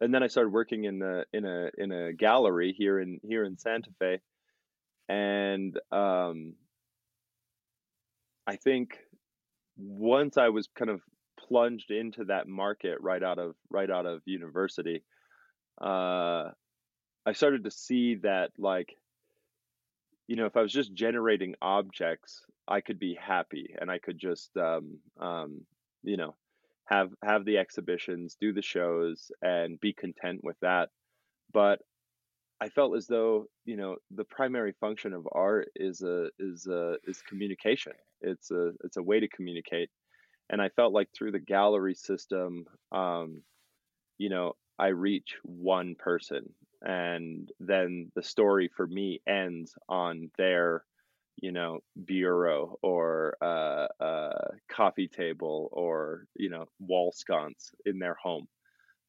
and 0.00 0.14
then 0.14 0.22
I 0.22 0.28
started 0.28 0.50
working 0.52 0.84
in 0.84 0.98
the 0.98 1.24
in 1.32 1.44
a 1.44 1.70
in 1.78 1.92
a 1.92 2.12
gallery 2.12 2.72
here 2.76 2.98
in 3.00 3.20
here 3.22 3.44
in 3.44 3.56
Santa 3.58 3.90
Fe 3.98 4.20
and 5.10 5.78
um 5.92 6.54
I 8.46 8.56
think 8.56 8.98
once 9.76 10.36
I 10.36 10.48
was 10.48 10.68
kind 10.76 10.90
of 10.90 11.00
plunged 11.38 11.90
into 11.90 12.24
that 12.24 12.48
market 12.48 12.98
right 13.00 13.22
out 13.22 13.38
of 13.38 13.54
right 13.70 13.90
out 13.90 14.06
of 14.06 14.22
university 14.24 15.02
uh 15.80 16.50
I 17.26 17.32
started 17.32 17.64
to 17.64 17.70
see 17.70 18.16
that 18.16 18.50
like 18.58 18.96
you 20.28 20.36
know 20.36 20.46
if 20.46 20.56
I 20.56 20.62
was 20.62 20.72
just 20.72 20.94
generating 20.94 21.54
objects 21.60 22.44
I 22.70 22.80
could 22.80 23.00
be 23.00 23.18
happy 23.20 23.74
and 23.78 23.90
I 23.90 23.98
could 23.98 24.18
just 24.18 24.56
um, 24.56 24.98
um, 25.20 25.62
you 26.04 26.16
know 26.16 26.36
have 26.86 27.10
have 27.22 27.44
the 27.44 27.58
exhibitions, 27.58 28.36
do 28.40 28.52
the 28.52 28.62
shows, 28.62 29.30
and 29.42 29.78
be 29.80 29.92
content 29.92 30.40
with 30.42 30.56
that. 30.60 30.90
But 31.52 31.80
I 32.60 32.68
felt 32.68 32.96
as 32.96 33.06
though 33.06 33.46
you 33.64 33.76
know 33.76 33.96
the 34.10 34.24
primary 34.24 34.72
function 34.80 35.12
of 35.14 35.26
art 35.32 35.70
is 35.74 36.02
a 36.02 36.30
is 36.38 36.66
a 36.66 36.96
is 37.04 37.22
communication. 37.22 37.92
It's 38.20 38.50
a 38.50 38.72
it's 38.84 38.96
a 38.98 39.02
way 39.02 39.20
to 39.20 39.28
communicate, 39.28 39.90
and 40.50 40.60
I 40.60 40.68
felt 40.70 40.92
like 40.92 41.08
through 41.14 41.32
the 41.32 41.38
gallery 41.40 41.94
system, 41.94 42.66
um, 42.92 43.42
you 44.18 44.28
know, 44.28 44.54
I 44.78 44.88
reach 44.88 45.36
one 45.42 45.94
person, 45.96 46.54
and 46.82 47.50
then 47.60 48.12
the 48.14 48.22
story 48.22 48.70
for 48.76 48.86
me 48.86 49.20
ends 49.26 49.74
on 49.88 50.30
their 50.38 50.84
you 51.36 51.52
know 51.52 51.80
bureau 52.04 52.78
or 52.82 53.36
uh, 53.42 53.88
uh, 54.02 54.48
coffee 54.70 55.08
table 55.08 55.68
or 55.72 56.26
you 56.36 56.50
know 56.50 56.66
wall 56.78 57.12
sconce 57.12 57.72
in 57.86 57.98
their 57.98 58.14
home 58.14 58.48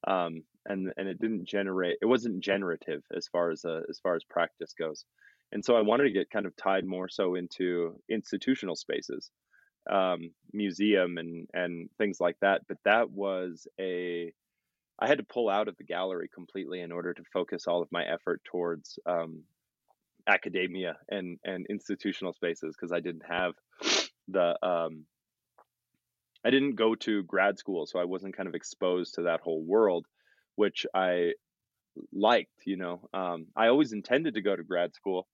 um, 0.07 0.43
and 0.65 0.91
and 0.97 1.07
it 1.07 1.19
didn't 1.19 1.45
generate 1.47 1.97
it 2.01 2.05
wasn't 2.05 2.39
generative 2.43 3.03
as 3.15 3.27
far 3.27 3.51
as 3.51 3.65
uh, 3.65 3.81
as 3.89 3.99
far 3.99 4.15
as 4.15 4.23
practice 4.23 4.73
goes. 4.77 5.05
And 5.53 5.63
so 5.65 5.75
i 5.75 5.81
wanted 5.81 6.03
to 6.03 6.11
get 6.11 6.29
kind 6.29 6.45
of 6.45 6.55
tied 6.55 6.85
more 6.85 7.09
so 7.09 7.35
into 7.35 7.99
institutional 8.09 8.75
spaces 8.75 9.31
um, 9.89 10.31
museum 10.53 11.17
and 11.17 11.47
and 11.53 11.89
things 11.97 12.21
like 12.21 12.37
that 12.41 12.61
but 12.69 12.77
that 12.85 13.09
was 13.11 13.67
a 13.79 14.31
i 14.99 15.07
had 15.07 15.17
to 15.17 15.25
pull 15.25 15.49
out 15.49 15.67
of 15.67 15.75
the 15.77 15.83
gallery 15.83 16.29
completely 16.33 16.79
in 16.79 16.91
order 16.93 17.13
to 17.13 17.23
focus 17.33 17.67
all 17.67 17.81
of 17.81 17.91
my 17.91 18.05
effort 18.05 18.41
towards 18.45 18.97
um, 19.05 19.43
academia 20.27 20.97
and 21.09 21.37
and 21.43 21.65
institutional 21.69 22.33
spaces 22.33 22.75
because 22.75 22.91
I 22.91 22.99
didn't 22.99 23.25
have 23.27 23.53
the 24.27 24.57
um 24.65 25.05
I 26.45 26.49
didn't 26.49 26.75
go 26.75 26.95
to 26.95 27.23
grad 27.23 27.59
school 27.59 27.85
so 27.85 27.99
I 27.99 28.05
wasn't 28.05 28.35
kind 28.35 28.49
of 28.49 28.55
exposed 28.55 29.15
to 29.15 29.23
that 29.23 29.41
whole 29.41 29.63
world 29.63 30.05
which 30.55 30.85
I 30.93 31.33
liked 32.13 32.65
you 32.65 32.77
know 32.77 33.07
um 33.13 33.47
I 33.55 33.67
always 33.67 33.93
intended 33.93 34.35
to 34.35 34.41
go 34.41 34.55
to 34.55 34.63
grad 34.63 34.93
school 34.95 35.27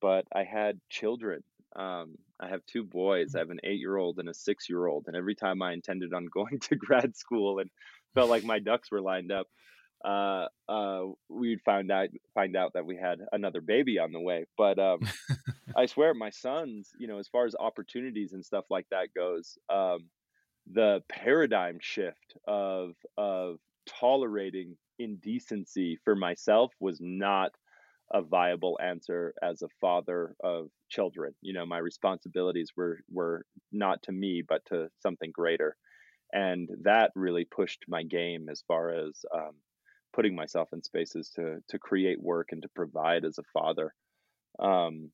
but 0.00 0.26
I 0.34 0.44
had 0.44 0.80
children 0.88 1.42
um 1.76 2.16
I 2.40 2.48
have 2.48 2.64
two 2.66 2.84
boys 2.84 3.34
I 3.34 3.40
have 3.40 3.50
an 3.50 3.60
8-year-old 3.64 4.18
and 4.18 4.28
a 4.28 4.32
6-year-old 4.32 5.04
and 5.06 5.16
every 5.16 5.34
time 5.34 5.62
I 5.62 5.72
intended 5.72 6.12
on 6.14 6.26
going 6.32 6.60
to 6.60 6.76
grad 6.76 7.16
school 7.16 7.58
and 7.58 7.70
felt 8.14 8.30
like 8.30 8.44
my 8.44 8.58
ducks 8.58 8.90
were 8.90 9.00
lined 9.00 9.32
up 9.32 9.48
uh, 10.04 10.46
uh, 10.68 11.02
we'd 11.28 11.60
find 11.62 11.90
out 11.90 12.08
find 12.34 12.56
out 12.56 12.72
that 12.74 12.86
we 12.86 12.96
had 12.96 13.20
another 13.32 13.60
baby 13.60 13.98
on 13.98 14.12
the 14.12 14.20
way. 14.20 14.44
But 14.56 14.78
um, 14.78 15.00
I 15.76 15.86
swear, 15.86 16.14
my 16.14 16.30
sons, 16.30 16.90
you 16.98 17.08
know, 17.08 17.18
as 17.18 17.28
far 17.28 17.46
as 17.46 17.56
opportunities 17.58 18.32
and 18.32 18.44
stuff 18.44 18.64
like 18.70 18.86
that 18.90 19.08
goes, 19.14 19.58
um, 19.68 20.06
the 20.72 21.02
paradigm 21.08 21.78
shift 21.80 22.36
of 22.46 22.94
of 23.16 23.58
tolerating 23.86 24.76
indecency 24.98 25.98
for 26.04 26.14
myself 26.14 26.72
was 26.80 26.98
not 27.00 27.52
a 28.12 28.22
viable 28.22 28.78
answer 28.82 29.34
as 29.42 29.62
a 29.62 29.68
father 29.80 30.34
of 30.42 30.68
children. 30.88 31.34
You 31.42 31.52
know, 31.52 31.66
my 31.66 31.78
responsibilities 31.78 32.72
were 32.76 33.00
were 33.10 33.44
not 33.72 34.02
to 34.04 34.12
me, 34.12 34.42
but 34.46 34.64
to 34.66 34.88
something 35.00 35.30
greater. 35.32 35.76
And 36.32 36.68
that 36.82 37.12
really 37.14 37.44
pushed 37.44 37.84
my 37.88 38.02
game 38.02 38.48
as 38.50 38.62
far 38.68 38.90
as 38.90 39.24
um, 39.34 39.52
putting 40.12 40.34
myself 40.34 40.70
in 40.72 40.82
spaces 40.82 41.30
to 41.36 41.58
to 41.68 41.78
create 41.78 42.20
work 42.20 42.48
and 42.52 42.62
to 42.62 42.68
provide 42.74 43.24
as 43.24 43.38
a 43.38 43.42
father 43.52 43.94
um, 44.58 45.10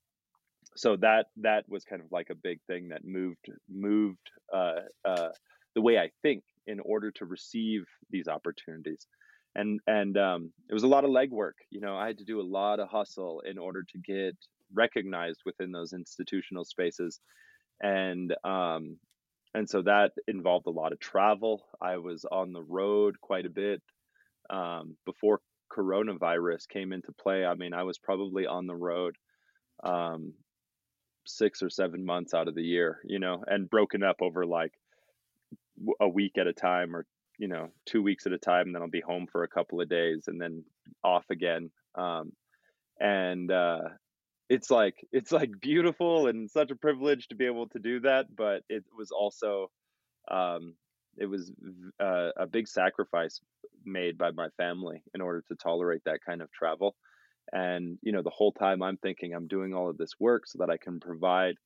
so 0.76 0.96
that 0.96 1.26
that 1.36 1.64
was 1.68 1.84
kind 1.84 2.02
of 2.02 2.10
like 2.10 2.30
a 2.30 2.34
big 2.34 2.60
thing 2.66 2.88
that 2.88 3.04
moved 3.04 3.50
moved 3.68 4.30
uh, 4.52 4.80
uh, 5.04 5.28
the 5.74 5.80
way 5.80 5.98
I 5.98 6.10
think 6.22 6.42
in 6.66 6.80
order 6.80 7.10
to 7.12 7.24
receive 7.24 7.84
these 8.10 8.28
opportunities. 8.28 9.06
And 9.54 9.80
and 9.86 10.16
um, 10.18 10.52
it 10.68 10.74
was 10.74 10.82
a 10.82 10.88
lot 10.88 11.04
of 11.04 11.10
legwork 11.10 11.58
you 11.70 11.80
know 11.80 11.96
I 11.96 12.06
had 12.06 12.18
to 12.18 12.24
do 12.24 12.40
a 12.40 12.42
lot 12.42 12.80
of 12.80 12.88
hustle 12.88 13.40
in 13.40 13.58
order 13.58 13.82
to 13.82 13.98
get 13.98 14.36
recognized 14.72 15.40
within 15.44 15.72
those 15.72 15.92
institutional 15.92 16.64
spaces. 16.64 17.20
And 17.80 18.34
um, 18.44 18.98
and 19.54 19.68
so 19.68 19.82
that 19.82 20.12
involved 20.26 20.66
a 20.66 20.70
lot 20.70 20.92
of 20.92 20.98
travel. 20.98 21.64
I 21.80 21.98
was 21.98 22.24
on 22.30 22.52
the 22.52 22.62
road 22.62 23.20
quite 23.20 23.46
a 23.46 23.50
bit 23.50 23.80
um, 24.50 24.96
before 25.06 25.40
coronavirus 25.74 26.68
came 26.68 26.92
into 26.92 27.12
play, 27.12 27.44
I 27.44 27.54
mean, 27.54 27.72
I 27.74 27.82
was 27.82 27.98
probably 27.98 28.46
on 28.46 28.66
the 28.66 28.74
road 28.74 29.16
um, 29.82 30.34
six 31.26 31.62
or 31.62 31.70
seven 31.70 32.04
months 32.04 32.34
out 32.34 32.48
of 32.48 32.54
the 32.54 32.62
year, 32.62 33.00
you 33.04 33.18
know, 33.18 33.42
and 33.46 33.70
broken 33.70 34.02
up 34.02 34.16
over 34.20 34.44
like 34.46 34.72
a 36.00 36.08
week 36.08 36.38
at 36.38 36.46
a 36.46 36.52
time 36.52 36.94
or, 36.94 37.06
you 37.38 37.48
know, 37.48 37.70
two 37.86 38.02
weeks 38.02 38.26
at 38.26 38.32
a 38.32 38.38
time. 38.38 38.66
And 38.66 38.74
then 38.74 38.82
I'll 38.82 38.88
be 38.88 39.00
home 39.00 39.26
for 39.30 39.42
a 39.42 39.48
couple 39.48 39.80
of 39.80 39.88
days 39.88 40.24
and 40.28 40.40
then 40.40 40.64
off 41.02 41.24
again. 41.30 41.70
Um, 41.94 42.32
and 43.00 43.50
uh, 43.50 43.88
it's 44.48 44.70
like, 44.70 45.06
it's 45.12 45.32
like 45.32 45.50
beautiful 45.60 46.26
and 46.26 46.50
such 46.50 46.70
a 46.70 46.76
privilege 46.76 47.28
to 47.28 47.34
be 47.34 47.46
able 47.46 47.68
to 47.68 47.78
do 47.78 48.00
that. 48.00 48.26
But 48.34 48.62
it 48.68 48.84
was 48.96 49.10
also, 49.10 49.70
um, 50.30 50.74
it 51.16 51.26
was 51.26 51.50
uh, 52.00 52.30
a 52.36 52.46
big 52.46 52.68
sacrifice 52.68 53.40
made 53.84 54.16
by 54.18 54.30
my 54.30 54.48
family 54.56 55.02
in 55.14 55.20
order 55.20 55.42
to 55.48 55.54
tolerate 55.54 56.02
that 56.04 56.20
kind 56.26 56.42
of 56.42 56.50
travel. 56.52 56.96
And, 57.52 57.98
you 58.02 58.12
know, 58.12 58.22
the 58.22 58.30
whole 58.30 58.52
time 58.52 58.82
I'm 58.82 58.96
thinking 58.96 59.34
I'm 59.34 59.46
doing 59.46 59.74
all 59.74 59.90
of 59.90 59.98
this 59.98 60.12
work 60.18 60.46
so 60.46 60.58
that 60.58 60.70
I 60.70 60.76
can 60.76 61.00
provide 61.00 61.56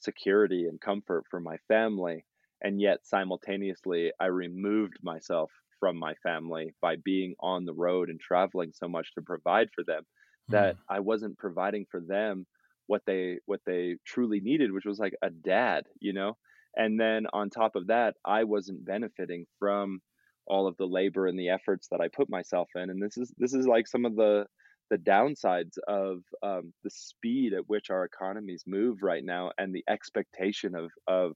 security 0.00 0.66
and 0.68 0.80
comfort 0.80 1.24
for 1.30 1.40
my 1.40 1.56
family. 1.68 2.24
And 2.62 2.80
yet 2.80 3.00
simultaneously, 3.04 4.12
I 4.20 4.26
removed 4.26 4.98
myself 5.02 5.50
from 5.80 5.96
my 5.98 6.14
family 6.22 6.74
by 6.80 6.96
being 6.96 7.34
on 7.40 7.64
the 7.64 7.74
road 7.74 8.08
and 8.08 8.20
traveling 8.20 8.72
so 8.72 8.88
much 8.88 9.12
to 9.14 9.22
provide 9.22 9.68
for 9.74 9.82
them 9.84 10.04
that 10.48 10.76
mm. 10.76 10.78
I 10.88 11.00
wasn't 11.00 11.38
providing 11.38 11.86
for 11.90 12.00
them 12.00 12.46
what 12.86 13.02
they 13.06 13.38
what 13.46 13.60
they 13.64 13.96
truly 14.04 14.40
needed 14.40 14.72
which 14.72 14.84
was 14.84 14.98
like 14.98 15.14
a 15.22 15.30
dad 15.30 15.84
you 16.00 16.12
know 16.12 16.36
and 16.76 17.00
then 17.00 17.26
on 17.32 17.48
top 17.48 17.76
of 17.76 17.86
that 17.86 18.14
i 18.24 18.42
wasn't 18.42 18.84
benefiting 18.84 19.46
from 19.60 20.00
all 20.46 20.66
of 20.66 20.76
the 20.76 20.86
labor 20.86 21.26
and 21.26 21.38
the 21.38 21.50
efforts 21.50 21.88
that 21.90 22.00
I 22.00 22.08
put 22.08 22.30
myself 22.30 22.68
in. 22.74 22.90
And 22.90 23.02
this 23.02 23.16
is 23.16 23.32
this 23.38 23.54
is 23.54 23.66
like 23.66 23.86
some 23.86 24.04
of 24.04 24.16
the 24.16 24.46
the 24.90 24.98
downsides 24.98 25.78
of 25.88 26.22
um, 26.42 26.72
the 26.84 26.90
speed 26.90 27.54
at 27.54 27.68
which 27.68 27.90
our 27.90 28.04
economies 28.04 28.64
move 28.66 29.02
right 29.02 29.24
now 29.24 29.50
and 29.58 29.74
the 29.74 29.84
expectation 29.88 30.74
of 30.74 30.90
of 31.06 31.32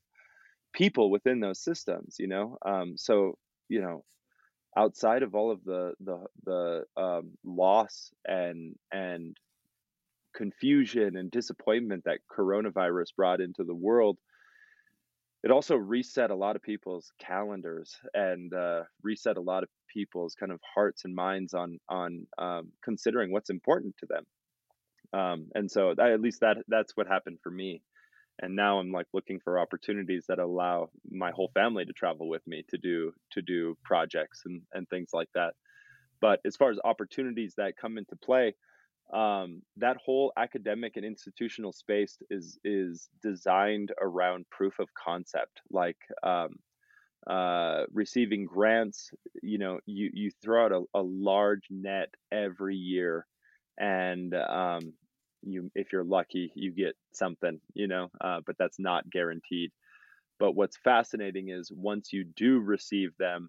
people 0.72 1.10
within 1.10 1.40
those 1.40 1.60
systems. 1.60 2.16
You 2.18 2.28
know, 2.28 2.58
um, 2.64 2.96
so 2.96 3.38
you 3.68 3.80
know 3.80 4.04
outside 4.76 5.22
of 5.22 5.34
all 5.34 5.50
of 5.50 5.64
the 5.64 5.94
the 6.00 6.26
the 6.44 6.84
um, 6.96 7.30
loss 7.44 8.10
and 8.26 8.76
and 8.92 9.36
confusion 10.34 11.16
and 11.16 11.30
disappointment 11.30 12.04
that 12.04 12.18
coronavirus 12.30 13.16
brought 13.16 13.40
into 13.40 13.64
the 13.64 13.74
world 13.74 14.18
it 15.46 15.52
also 15.52 15.76
reset 15.76 16.32
a 16.32 16.34
lot 16.34 16.56
of 16.56 16.62
people's 16.62 17.12
calendars 17.20 18.00
and 18.12 18.52
uh, 18.52 18.82
reset 19.04 19.36
a 19.36 19.40
lot 19.40 19.62
of 19.62 19.68
people's 19.86 20.34
kind 20.34 20.50
of 20.50 20.58
hearts 20.74 21.04
and 21.04 21.14
minds 21.14 21.54
on 21.54 21.78
on 21.88 22.26
um, 22.36 22.72
considering 22.82 23.30
what's 23.30 23.48
important 23.48 23.94
to 23.98 24.06
them. 24.06 24.24
Um, 25.12 25.46
and 25.54 25.70
so 25.70 25.94
that, 25.96 26.10
at 26.10 26.20
least 26.20 26.40
that 26.40 26.56
that's 26.66 26.96
what 26.96 27.06
happened 27.06 27.38
for 27.44 27.50
me. 27.52 27.80
And 28.42 28.56
now 28.56 28.80
I'm 28.80 28.90
like 28.90 29.06
looking 29.14 29.38
for 29.38 29.60
opportunities 29.60 30.24
that 30.28 30.40
allow 30.40 30.88
my 31.08 31.30
whole 31.30 31.52
family 31.54 31.84
to 31.84 31.92
travel 31.92 32.28
with 32.28 32.44
me 32.44 32.64
to 32.70 32.76
do 32.76 33.12
to 33.30 33.40
do 33.40 33.78
projects 33.84 34.42
and 34.46 34.62
and 34.74 34.88
things 34.88 35.10
like 35.12 35.28
that. 35.36 35.54
But 36.20 36.40
as 36.44 36.56
far 36.56 36.72
as 36.72 36.80
opportunities 36.82 37.54
that 37.56 37.76
come 37.80 37.98
into 37.98 38.16
play, 38.16 38.56
um, 39.12 39.62
that 39.76 39.96
whole 40.04 40.32
academic 40.36 40.96
and 40.96 41.04
institutional 41.04 41.72
space 41.72 42.18
is 42.30 42.58
is 42.64 43.08
designed 43.22 43.92
around 44.00 44.46
proof 44.50 44.78
of 44.78 44.88
concept 44.94 45.60
like 45.70 45.98
um, 46.22 46.56
uh, 47.26 47.84
receiving 47.92 48.44
grants 48.46 49.10
you 49.42 49.58
know 49.58 49.80
you 49.86 50.10
you 50.12 50.30
throw 50.42 50.66
out 50.66 50.72
a, 50.72 50.82
a 50.98 51.02
large 51.02 51.64
net 51.70 52.08
every 52.32 52.76
year 52.76 53.26
and 53.78 54.34
um, 54.34 54.92
you 55.42 55.70
if 55.74 55.92
you're 55.92 56.04
lucky 56.04 56.50
you 56.54 56.72
get 56.72 56.96
something 57.12 57.60
you 57.74 57.86
know 57.86 58.10
uh, 58.20 58.40
but 58.46 58.56
that's 58.58 58.78
not 58.78 59.08
guaranteed. 59.10 59.70
But 60.38 60.52
what's 60.52 60.76
fascinating 60.76 61.48
is 61.48 61.72
once 61.74 62.12
you 62.12 62.24
do 62.24 62.58
receive 62.58 63.16
them 63.18 63.48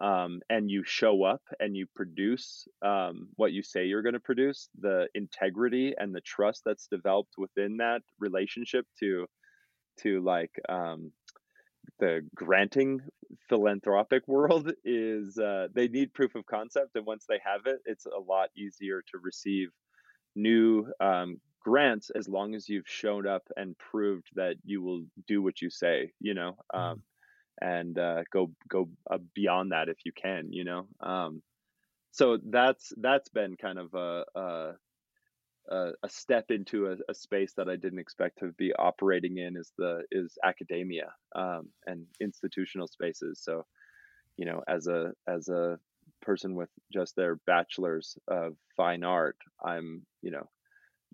um, 0.00 0.40
and 0.48 0.70
you 0.70 0.82
show 0.84 1.22
up 1.22 1.42
and 1.60 1.76
you 1.76 1.86
produce 1.94 2.66
um, 2.82 3.28
what 3.36 3.52
you 3.52 3.62
say 3.62 3.86
you're 3.86 4.02
going 4.02 4.14
to 4.14 4.20
produce, 4.20 4.68
the 4.80 5.08
integrity 5.14 5.94
and 5.96 6.14
the 6.14 6.20
trust 6.20 6.62
that's 6.64 6.86
developed 6.86 7.34
within 7.38 7.76
that 7.78 8.02
relationship 8.18 8.86
to 9.00 9.26
to 9.98 10.22
like 10.22 10.52
um, 10.68 11.12
the 11.98 12.26
granting 12.34 13.00
philanthropic 13.48 14.26
world 14.26 14.72
is 14.84 15.38
uh, 15.38 15.68
they 15.74 15.88
need 15.88 16.14
proof 16.14 16.34
of 16.34 16.46
concept, 16.46 16.96
and 16.96 17.06
once 17.06 17.26
they 17.28 17.40
have 17.44 17.66
it, 17.66 17.80
it's 17.84 18.06
a 18.06 18.18
lot 18.18 18.48
easier 18.56 19.02
to 19.12 19.18
receive 19.22 19.68
new 20.34 20.86
um, 21.00 21.38
grants 21.60 22.10
as 22.10 22.28
long 22.28 22.54
as 22.54 22.68
you've 22.68 22.88
shown 22.88 23.26
up 23.26 23.42
and 23.56 23.76
proved 23.78 24.26
that 24.34 24.56
you 24.64 24.82
will 24.82 25.04
do 25.28 25.42
what 25.42 25.60
you 25.60 25.70
say. 25.70 26.12
You 26.20 26.34
know. 26.34 26.56
Mm-hmm. 26.74 27.00
And 27.60 27.98
uh, 27.98 28.22
go 28.32 28.50
go 28.68 28.88
uh, 29.10 29.18
beyond 29.34 29.72
that 29.72 29.88
if 29.88 29.98
you 30.04 30.12
can 30.12 30.52
you 30.52 30.64
know 30.64 30.86
um, 31.00 31.42
so 32.10 32.38
that's 32.50 32.92
that's 32.96 33.28
been 33.28 33.56
kind 33.56 33.78
of 33.78 33.94
a 33.94 34.74
a, 35.70 35.90
a 36.02 36.08
step 36.08 36.46
into 36.50 36.86
a, 36.88 36.96
a, 37.08 37.14
space 37.14 37.52
that 37.56 37.68
I 37.68 37.76
didn't 37.76 38.00
expect 38.00 38.40
to 38.40 38.52
be 38.58 38.72
operating 38.74 39.38
in 39.38 39.56
is 39.56 39.72
the 39.78 40.02
is 40.10 40.36
academia 40.44 41.12
um, 41.36 41.68
and 41.86 42.06
institutional 42.20 42.88
spaces. 42.88 43.40
So 43.42 43.64
you 44.36 44.46
know 44.46 44.62
as 44.68 44.86
a 44.86 45.12
as 45.28 45.48
a 45.48 45.78
person 46.20 46.54
with 46.54 46.70
just 46.92 47.16
their 47.16 47.36
bachelor's 47.46 48.16
of 48.28 48.54
fine 48.76 49.04
art 49.04 49.36
I'm 49.64 50.02
you 50.22 50.30
know 50.30 50.48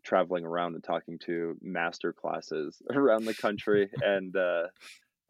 traveling 0.05 0.44
around 0.44 0.74
and 0.74 0.85
talking 0.85 1.18
to 1.27 1.57
master 1.61 2.12
classes 2.12 2.81
around 2.94 3.24
the 3.24 3.35
country 3.35 3.90
and 4.03 4.35
uh, 4.37 4.64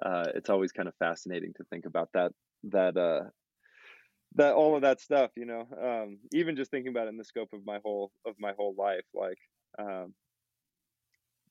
uh, 0.05 0.27
it's 0.35 0.51
always 0.51 0.73
kind 0.73 0.89
of 0.89 0.95
fascinating 0.99 1.53
to 1.57 1.65
think 1.65 1.87
about 1.87 2.09
that 2.15 2.33
that 2.65 2.97
uh, 2.97 3.29
that 4.35 4.55
all 4.55 4.77
of 4.77 4.83
that 4.83 5.01
stuff 5.01 5.31
you 5.37 5.47
know 5.47 5.67
um, 5.83 6.19
even 6.33 6.57
just 6.57 6.71
thinking 6.71 6.91
about 6.91 7.07
it 7.07 7.11
in 7.11 7.17
the 7.17 7.25
scope 7.25 7.53
of 7.53 7.65
my 7.65 7.79
whole 7.85 8.11
of 8.27 8.35
my 8.39 8.53
whole 8.57 8.75
life 8.77 9.05
like 9.15 9.39
um, 9.79 10.15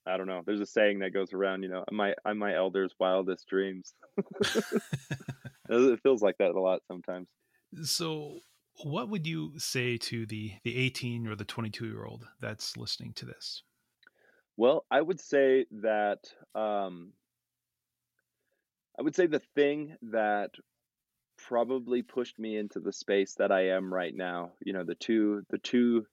i 0.06 0.18
don't 0.18 0.28
know 0.28 0.42
there's 0.46 0.62
a 0.62 0.66
saying 0.66 1.00
that 1.00 1.14
goes 1.14 1.34
around 1.34 1.64
you 1.64 1.70
know 1.70 1.84
my 1.92 2.14
i'm 2.26 2.38
my 2.38 2.56
elder's 2.56 2.94
wildest 3.00 3.48
dreams. 3.48 3.94
It 5.70 6.00
feels 6.02 6.22
like 6.22 6.38
that 6.38 6.52
a 6.52 6.60
lot 6.60 6.82
sometimes. 6.88 7.28
So 7.84 8.40
what 8.84 9.10
would 9.10 9.28
you 9.28 9.58
say 9.58 9.98
to 9.98 10.26
the 10.26 10.54
the 10.64 10.78
18 10.78 11.28
or 11.28 11.36
the 11.36 11.46
22 11.46 11.86
year 11.86 12.06
old 12.06 12.26
that's 12.40 12.78
listening 12.78 13.14
to 13.14 13.26
this? 13.26 13.64
Well 14.56 14.86
i 14.90 15.02
would 15.02 15.20
say 15.20 15.66
that 15.72 16.20
um, 16.56 17.12
I 19.00 19.04
would 19.04 19.16
say 19.16 19.28
the 19.28 19.42
thing 19.56 19.96
that 20.12 20.52
probably 21.38 22.02
pushed 22.02 22.40
me 22.40 22.58
into 22.58 22.80
the 22.80 22.92
space 22.92 23.36
that 23.36 23.52
I 23.52 23.70
am 23.70 23.94
right 23.94 24.14
now, 24.16 24.52
you 24.66 24.74
know, 24.74 24.84
the 24.84 24.96
two 24.96 25.44
the 25.50 25.60
two 25.60 26.06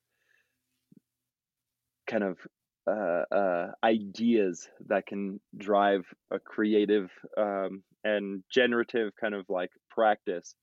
kind 2.07 2.23
of 2.23 2.38
uh, 2.87 3.25
uh, 3.35 3.70
ideas 3.83 4.68
that 4.88 5.07
can 5.07 5.40
drive 5.57 6.05
a 6.31 6.38
creative 6.38 7.11
um, 7.38 7.83
and 8.05 8.44
generative 8.51 9.12
kind 9.18 9.35
of 9.35 9.47
like 9.49 9.70
practice, 9.90 10.55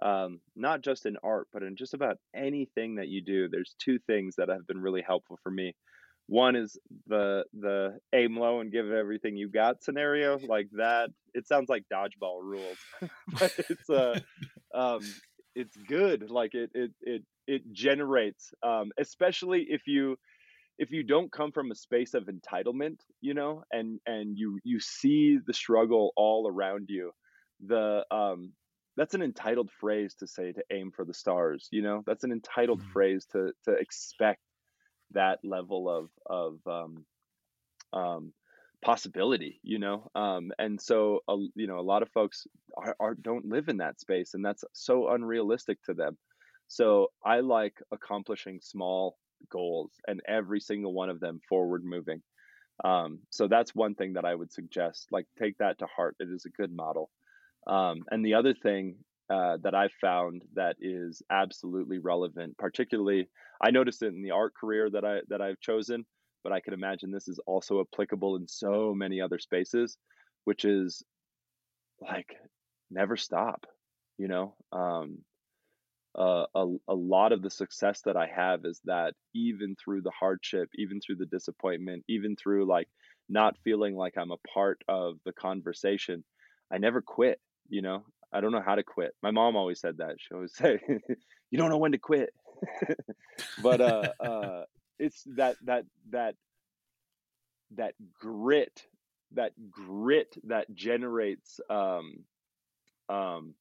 um, 0.00 0.40
not 0.54 0.82
just 0.82 1.06
in 1.06 1.16
art, 1.24 1.48
but 1.52 1.64
in 1.64 1.74
just 1.76 1.94
about 1.94 2.18
anything 2.34 2.96
that 2.96 3.08
you 3.08 3.20
do. 3.20 3.48
There's 3.48 3.74
two 3.80 3.98
things 4.06 4.36
that 4.36 4.48
have 4.48 4.66
been 4.68 4.80
really 4.80 5.02
helpful 5.02 5.38
for 5.42 5.50
me. 5.50 5.74
One 6.28 6.56
is 6.56 6.76
the 7.06 7.44
the 7.54 7.98
aim 8.12 8.36
low 8.36 8.60
and 8.60 8.72
give 8.72 8.90
everything 8.90 9.36
you 9.36 9.48
got 9.48 9.82
scenario 9.84 10.38
like 10.38 10.68
that. 10.72 11.10
It 11.34 11.46
sounds 11.46 11.68
like 11.68 11.84
dodgeball 11.92 12.42
rules, 12.42 12.78
but 13.38 13.54
it's 13.58 13.88
uh, 13.88 14.18
um, 14.74 15.00
it's 15.54 15.76
good. 15.76 16.30
Like 16.30 16.54
it 16.54 16.70
it 16.74 16.90
it 17.00 17.22
it 17.46 17.72
generates, 17.72 18.52
um, 18.64 18.90
especially 18.98 19.66
if 19.68 19.82
you 19.86 20.16
if 20.78 20.90
you 20.90 21.02
don't 21.02 21.32
come 21.32 21.52
from 21.52 21.70
a 21.70 21.76
space 21.76 22.14
of 22.14 22.24
entitlement, 22.24 22.98
you 23.20 23.34
know, 23.34 23.62
and 23.70 24.00
and 24.06 24.36
you 24.36 24.58
you 24.64 24.80
see 24.80 25.38
the 25.46 25.54
struggle 25.54 26.12
all 26.16 26.48
around 26.48 26.86
you, 26.88 27.12
the 27.64 28.04
um 28.10 28.52
that's 28.96 29.14
an 29.14 29.22
entitled 29.22 29.70
phrase 29.78 30.14
to 30.18 30.26
say 30.26 30.52
to 30.52 30.62
aim 30.72 30.90
for 30.90 31.04
the 31.04 31.14
stars, 31.14 31.68
you 31.70 31.82
know. 31.82 32.02
That's 32.06 32.24
an 32.24 32.32
entitled 32.32 32.80
mm-hmm. 32.80 32.92
phrase 32.92 33.26
to 33.32 33.52
to 33.64 33.72
expect 33.72 34.40
that 35.12 35.38
level 35.44 35.88
of 35.88 36.10
of 36.26 36.58
um, 36.66 37.04
um, 37.92 38.32
possibility, 38.82 39.60
you 39.62 39.78
know. 39.78 40.10
Um, 40.14 40.52
and 40.58 40.80
so, 40.80 41.20
uh, 41.28 41.36
you 41.54 41.66
know, 41.66 41.78
a 41.78 41.80
lot 41.80 42.02
of 42.02 42.10
folks 42.10 42.46
are, 42.76 42.96
are 43.00 43.14
don't 43.14 43.46
live 43.46 43.68
in 43.68 43.78
that 43.78 44.00
space, 44.00 44.34
and 44.34 44.44
that's 44.44 44.64
so 44.72 45.10
unrealistic 45.10 45.82
to 45.84 45.94
them. 45.94 46.16
So 46.68 47.08
I 47.24 47.40
like 47.40 47.74
accomplishing 47.92 48.60
small 48.62 49.16
goals, 49.50 49.92
and 50.06 50.20
every 50.26 50.60
single 50.60 50.92
one 50.92 51.10
of 51.10 51.20
them 51.20 51.40
forward 51.48 51.84
moving. 51.84 52.22
Um, 52.84 53.20
so 53.30 53.48
that's 53.48 53.74
one 53.74 53.94
thing 53.94 54.14
that 54.14 54.24
I 54.24 54.34
would 54.34 54.52
suggest. 54.52 55.08
Like, 55.10 55.26
take 55.38 55.58
that 55.58 55.78
to 55.78 55.86
heart. 55.86 56.16
It 56.20 56.28
is 56.30 56.44
a 56.44 56.50
good 56.50 56.74
model. 56.74 57.10
Um, 57.66 58.04
and 58.10 58.24
the 58.24 58.34
other 58.34 58.54
thing 58.54 58.96
uh, 59.28 59.56
that 59.62 59.74
I've 59.74 59.92
found 60.00 60.42
that 60.54 60.76
is 60.80 61.22
absolutely 61.30 61.98
relevant. 61.98 62.56
Particularly, 62.58 63.28
I 63.60 63.70
noticed 63.70 64.02
it 64.02 64.14
in 64.14 64.22
the 64.22 64.30
art 64.30 64.54
career 64.54 64.88
that 64.90 65.04
I 65.04 65.18
that 65.28 65.40
I've 65.40 65.60
chosen, 65.60 66.06
but 66.44 66.52
I 66.52 66.60
can 66.60 66.74
imagine 66.74 67.10
this 67.10 67.28
is 67.28 67.40
also 67.46 67.80
applicable 67.80 68.36
in 68.36 68.46
so 68.46 68.94
many 68.94 69.20
other 69.20 69.38
spaces, 69.38 69.96
which 70.44 70.64
is 70.64 71.02
like 72.00 72.36
never 72.90 73.16
stop. 73.16 73.66
You 74.18 74.28
know, 74.28 74.54
um, 74.72 75.18
uh, 76.18 76.46
a 76.54 76.66
a 76.88 76.94
lot 76.94 77.32
of 77.32 77.42
the 77.42 77.50
success 77.50 78.02
that 78.02 78.16
I 78.16 78.28
have 78.34 78.64
is 78.64 78.80
that 78.84 79.14
even 79.34 79.76
through 79.82 80.02
the 80.02 80.12
hardship, 80.18 80.68
even 80.76 81.00
through 81.00 81.16
the 81.16 81.26
disappointment, 81.26 82.04
even 82.08 82.36
through 82.36 82.66
like 82.66 82.88
not 83.28 83.56
feeling 83.64 83.96
like 83.96 84.14
I'm 84.16 84.30
a 84.30 84.38
part 84.54 84.80
of 84.88 85.16
the 85.24 85.32
conversation, 85.32 86.24
I 86.72 86.78
never 86.78 87.02
quit 87.02 87.40
you 87.68 87.82
know 87.82 88.04
I 88.32 88.40
don't 88.40 88.52
know 88.52 88.62
how 88.64 88.74
to 88.74 88.82
quit. 88.82 89.12
My 89.22 89.30
mom 89.30 89.56
always 89.56 89.80
said 89.80 89.98
that. 89.98 90.16
She 90.18 90.34
always 90.34 90.54
say, 90.56 90.78
"You 91.50 91.58
don't 91.58 91.70
know 91.70 91.78
when 91.78 91.92
to 91.92 91.98
quit." 91.98 92.30
but 93.62 93.80
uh, 93.80 94.12
uh, 94.20 94.64
it's 94.98 95.22
that 95.36 95.56
that 95.64 95.84
that 96.10 96.34
that 97.74 97.94
grit, 98.20 98.82
that 99.32 99.52
grit 99.70 100.36
that 100.44 100.72
generates 100.74 101.60
um, 101.68 102.24
um, 103.08 103.54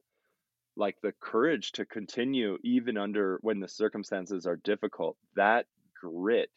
like 0.76 0.96
the 1.02 1.14
courage 1.20 1.72
to 1.74 1.86
continue 1.86 2.58
even 2.64 2.98
under 2.98 3.40
when 3.42 3.60
the 3.60 3.68
circumstances 3.68 4.46
are 4.46 4.58
difficult. 4.58 5.18
That 5.36 5.66
grit 6.00 6.50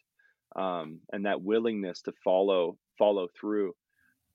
um, 0.55 0.99
and 1.11 1.25
that 1.25 1.41
willingness 1.41 2.01
to 2.03 2.13
follow 2.23 2.77
follow 2.97 3.27
through 3.39 3.73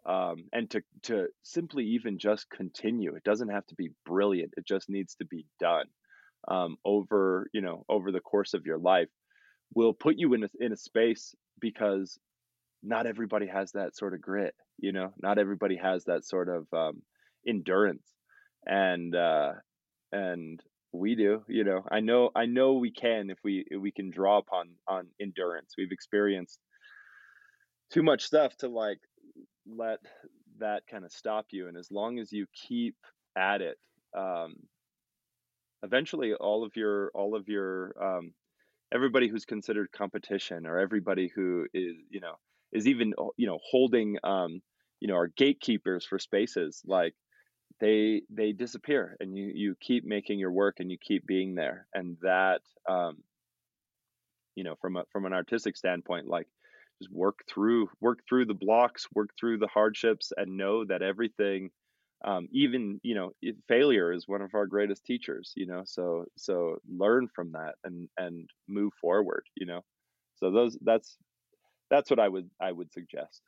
um, 0.06 0.44
and 0.52 0.70
to 0.70 0.82
to 1.04 1.28
simply 1.42 1.84
even 1.86 2.18
just 2.18 2.48
continue. 2.50 3.14
It 3.14 3.24
doesn't 3.24 3.48
have 3.48 3.66
to 3.66 3.74
be 3.74 3.90
brilliant. 4.04 4.54
It 4.56 4.66
just 4.66 4.88
needs 4.88 5.14
to 5.16 5.24
be 5.24 5.46
done 5.60 5.86
um, 6.48 6.76
over 6.84 7.48
you 7.52 7.60
know 7.60 7.84
over 7.88 8.12
the 8.12 8.20
course 8.20 8.54
of 8.54 8.66
your 8.66 8.78
life. 8.78 9.08
Will 9.74 9.94
put 9.94 10.16
you 10.16 10.34
in 10.34 10.44
a, 10.44 10.48
in 10.60 10.72
a 10.72 10.76
space 10.76 11.34
because 11.60 12.18
not 12.82 13.06
everybody 13.06 13.46
has 13.46 13.72
that 13.72 13.96
sort 13.96 14.14
of 14.14 14.20
grit. 14.20 14.54
You 14.78 14.92
know, 14.92 15.12
not 15.20 15.38
everybody 15.38 15.76
has 15.76 16.04
that 16.04 16.24
sort 16.24 16.48
of 16.48 16.66
um, 16.72 17.02
endurance, 17.46 18.06
and 18.66 19.14
uh, 19.14 19.52
and 20.12 20.60
we 20.92 21.14
do. 21.14 21.42
You 21.48 21.64
know, 21.64 21.84
I 21.90 22.00
know 22.00 22.30
I 22.34 22.46
know 22.46 22.74
we 22.74 22.92
can 22.92 23.30
if 23.30 23.38
we 23.42 23.64
if 23.68 23.80
we 23.80 23.90
can 23.90 24.10
draw 24.10 24.38
upon 24.38 24.70
on 24.86 25.08
endurance. 25.20 25.74
We've 25.78 25.92
experienced 25.92 26.58
too 27.90 28.02
much 28.02 28.24
stuff 28.24 28.56
to 28.58 28.68
like 28.68 28.98
let 29.66 30.00
that 30.58 30.86
kind 30.86 31.04
of 31.04 31.12
stop 31.12 31.46
you. 31.50 31.68
And 31.68 31.76
as 31.76 31.90
long 31.90 32.18
as 32.18 32.32
you 32.32 32.46
keep 32.52 32.96
at 33.36 33.60
it, 33.60 33.78
um, 34.16 34.54
eventually 35.82 36.34
all 36.34 36.64
of 36.64 36.76
your 36.76 37.10
all 37.14 37.34
of 37.36 37.48
your 37.48 37.94
um, 38.02 38.32
everybody 38.92 39.28
who's 39.28 39.44
considered 39.44 39.92
competition 39.92 40.66
or 40.66 40.78
everybody 40.78 41.30
who 41.34 41.66
is 41.74 41.96
you 42.10 42.20
know 42.20 42.34
is 42.72 42.86
even 42.88 43.12
you 43.36 43.46
know 43.46 43.58
holding 43.70 44.16
um, 44.24 44.60
you 45.00 45.08
know 45.08 45.14
our 45.14 45.28
gatekeepers 45.28 46.04
for 46.04 46.18
spaces 46.18 46.82
like 46.86 47.14
they 47.80 48.22
they 48.30 48.52
disappear 48.52 49.16
and 49.20 49.36
you 49.36 49.50
you 49.54 49.74
keep 49.80 50.04
making 50.04 50.38
your 50.38 50.52
work 50.52 50.76
and 50.78 50.90
you 50.90 50.98
keep 50.98 51.26
being 51.26 51.54
there 51.54 51.86
and 51.92 52.16
that 52.22 52.60
um, 52.88 53.18
you 54.54 54.64
know 54.64 54.74
from 54.80 54.96
a 54.96 55.04
from 55.12 55.26
an 55.26 55.32
artistic 55.32 55.76
standpoint 55.76 56.26
like 56.26 56.48
just 57.02 57.12
work 57.12 57.40
through 57.48 57.88
work 58.00 58.20
through 58.28 58.44
the 58.46 58.54
blocks 58.54 59.06
work 59.14 59.30
through 59.38 59.58
the 59.58 59.68
hardships 59.68 60.32
and 60.36 60.56
know 60.56 60.84
that 60.84 61.02
everything 61.02 61.70
um, 62.24 62.48
even 62.52 63.00
you 63.02 63.14
know 63.14 63.32
failure 63.68 64.12
is 64.12 64.26
one 64.28 64.42
of 64.42 64.54
our 64.54 64.66
greatest 64.66 65.04
teachers 65.04 65.52
you 65.56 65.66
know 65.66 65.82
so 65.84 66.24
so 66.36 66.78
learn 66.88 67.28
from 67.34 67.52
that 67.52 67.74
and 67.84 68.08
and 68.16 68.48
move 68.68 68.92
forward 69.00 69.44
you 69.56 69.66
know? 69.66 69.82
So 70.36 70.50
those 70.50 70.76
that's 70.82 71.18
that's 71.90 72.10
what 72.10 72.20
i 72.20 72.28
would 72.28 72.50
i 72.60 72.72
would 72.72 72.92
suggest. 72.92 73.42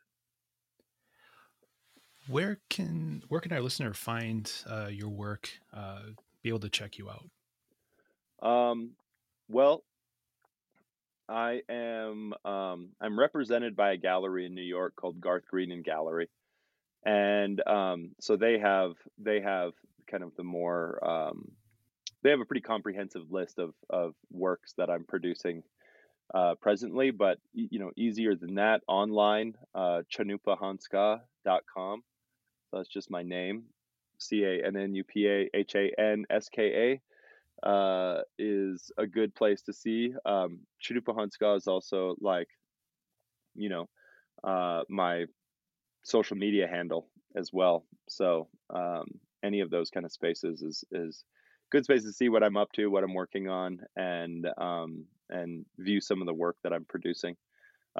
Where 2.26 2.61
can 2.68 3.22
where 3.28 3.40
can 3.40 3.52
our 3.52 3.61
listener 3.61 3.94
find 3.94 4.50
uh, 4.66 4.88
your 4.90 5.09
work 5.09 5.61
uh, 5.72 6.11
be 6.42 6.48
able 6.48 6.61
to 6.61 6.68
check 6.68 6.98
you 6.98 7.09
out? 7.09 7.30
Um 8.42 8.96
well 9.48 9.85
i 11.28 11.60
am 11.68 12.32
um 12.44 12.90
i'm 13.00 13.18
represented 13.18 13.76
by 13.76 13.92
a 13.92 13.96
gallery 13.96 14.46
in 14.46 14.54
new 14.54 14.62
york 14.62 14.94
called 14.96 15.20
Garth 15.20 15.46
Greenan 15.48 15.82
gallery 15.82 16.28
and 17.06 17.66
um, 17.68 18.10
so 18.20 18.36
they 18.36 18.58
have 18.58 18.96
they 19.16 19.40
have 19.40 19.72
kind 20.10 20.24
of 20.24 20.34
the 20.36 20.42
more 20.42 20.98
um, 21.08 21.52
they 22.22 22.30
have 22.30 22.40
a 22.40 22.44
pretty 22.44 22.60
comprehensive 22.60 23.30
list 23.30 23.60
of 23.60 23.74
of 23.88 24.14
works 24.30 24.74
that 24.76 24.90
I'm 24.90 25.04
producing 25.04 25.62
uh, 26.34 26.56
presently, 26.60 27.12
but 27.12 27.38
you 27.54 27.78
know 27.78 27.92
easier 27.96 28.34
than 28.34 28.56
that 28.56 28.82
online 28.88 29.54
uh, 29.74 30.02
cannupahanska.com. 30.12 32.02
So 32.70 32.76
that's 32.76 32.88
just 32.88 33.08
my 33.08 33.22
name, 33.22 33.66
C 34.18 34.42
A 34.42 34.66
N 34.66 34.76
N 34.76 34.94
U 34.96 35.04
P 35.04 35.28
A 35.28 35.48
H 35.54 35.76
A 35.76 35.92
N 35.98 36.26
S 36.28 36.48
K 36.48 36.90
A 36.90 37.00
uh, 37.62 38.21
is 38.38 38.90
a 38.99 39.07
good 39.07 39.35
place 39.35 39.62
to 39.62 39.73
see. 39.73 40.14
Um, 40.25 40.61
Cannupa 40.83 41.14
Hanska 41.14 41.57
is 41.57 41.66
also 41.66 42.16
like, 42.21 42.49
you 43.55 43.69
know, 43.69 43.88
uh, 44.45 44.83
my 44.88 45.27
social 46.03 46.37
media 46.37 46.69
handle 46.69 47.09
as 47.35 47.51
well. 47.53 47.85
So 48.09 48.49
um, 48.71 49.07
any 49.42 49.61
of 49.61 49.71
those 49.71 49.90
kind 49.90 50.07
of 50.07 50.12
spaces 50.12 50.62
is 50.62 50.85
is 50.90 51.25
good 51.71 51.85
space 51.85 52.05
to 52.05 52.12
see 52.12 52.29
what 52.29 52.42
I'm 52.42 52.57
up 52.57 52.73
to, 52.73 52.87
what 52.88 53.05
I'm 53.05 53.14
working 53.14 53.49
on, 53.49 53.81
and 53.97 54.47
um, 54.59 55.05
and 55.31 55.64
view 55.79 56.01
some 56.01 56.21
of 56.21 56.27
the 56.27 56.35
work 56.35 56.57
that 56.62 56.73
I'm 56.73 56.85
producing. 56.85 57.37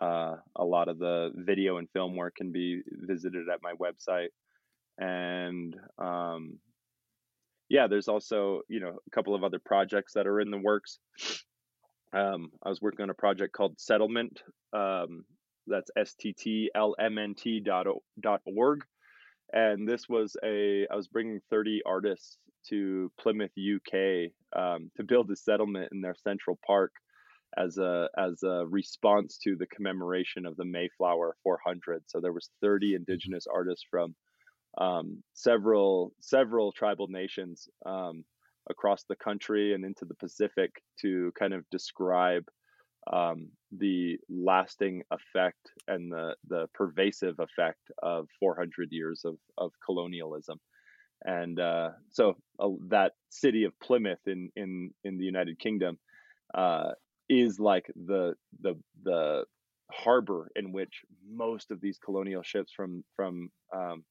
Uh, 0.01 0.37
a 0.57 0.65
lot 0.65 0.89
of 0.89 0.99
the 0.99 1.33
video 1.35 1.79
and 1.79 1.89
film 1.91 2.17
work 2.17 2.37
can 2.37 2.53
be 2.53 2.83
visited 2.87 3.49
at 3.49 3.63
my 3.63 3.73
website, 3.73 4.29
and 4.99 5.75
um, 5.99 6.59
yeah, 7.69 7.87
there's 7.89 8.09
also 8.09 8.61
you 8.69 8.81
know 8.81 8.99
a 9.07 9.11
couple 9.11 9.35
of 9.35 9.45
other 9.45 9.61
projects 9.65 10.13
that 10.15 10.27
are 10.27 10.41
in 10.41 10.51
the 10.51 10.59
works. 10.59 10.99
Um, 12.13 12.51
I 12.65 12.69
was 12.69 12.81
working 12.81 13.03
on 13.03 13.11
a 13.11 13.15
project 13.15 13.53
called 13.53 13.79
Settlement, 13.79 14.41
um, 14.73 15.25
that's 15.67 15.91
sttlmnt 15.99 17.65
dot, 17.65 17.87
dot 18.21 18.41
org. 18.47 18.85
And 19.53 19.89
this 19.89 20.09
was 20.09 20.37
a, 20.45 20.87
I 20.91 20.97
was 20.97 21.09
bringing 21.09 21.41
30 21.51 21.83
artists 21.87 22.39
to 22.69 23.11
Plymouth, 23.21 23.53
UK, 23.57 24.31
um, 24.57 24.91
to 24.97 25.05
build 25.05 25.31
a 25.31 25.37
settlement 25.37 25.91
in 25.93 26.01
their 26.01 26.17
central 26.25 26.59
park 26.67 26.93
as 27.57 27.79
a 27.79 28.09
as 28.19 28.43
a 28.43 28.67
response 28.67 29.39
to 29.45 29.55
the 29.57 29.69
commemoration 29.69 30.47
of 30.47 30.57
the 30.57 30.65
Mayflower 30.65 31.37
400. 31.45 32.03
So 32.07 32.21
there 32.21 32.33
was 32.33 32.51
30 32.61 32.95
indigenous 32.95 33.47
artists 33.53 33.87
from 33.89 34.17
um, 34.79 35.23
several 35.35 36.13
several 36.21 36.73
tribal 36.73 37.09
nations 37.09 37.69
um, 37.85 38.25
across 38.69 39.05
the 39.09 39.17
country 39.17 39.75
and 39.75 39.85
into 39.85 40.05
the 40.05 40.15
Pacific 40.15 40.71
to 41.01 41.33
kind 41.39 41.55
of 41.55 41.65
describe 41.71 42.45
um, 43.13 43.49
the 43.77 44.19
lasting 44.29 45.03
effect 45.11 45.71
and 45.89 46.11
the 46.13 46.35
the 46.49 46.67
pervasive 46.75 47.37
effect 47.39 47.81
of 48.03 48.27
400 48.41 48.89
years 48.91 49.23
of 49.25 49.37
of 49.59 49.73
colonialism. 49.85 50.59
And 51.25 51.59
uh, 51.59 51.91
so 52.11 52.37
uh, 52.59 52.69
that 52.89 53.13
city 53.31 53.65
of 53.65 53.79
Plymouth 53.81 54.27
in 54.27 54.51
in 54.57 54.91
in 55.05 55.19
the 55.19 55.25
United 55.25 55.59
Kingdom 55.59 55.99
uh, 56.55 56.91
is 57.29 57.59
like 57.59 57.87
the 57.95 58.35
the 58.61 58.75
the 59.03 59.45
harbor 59.91 60.51
in 60.57 60.73
which 60.73 61.03
most 61.29 61.71
of 61.71 61.81
these 61.81 61.99
colonial 61.99 62.43
ships 62.43 62.73
from 62.75 63.05
from 63.15 63.51
um, 63.75 64.05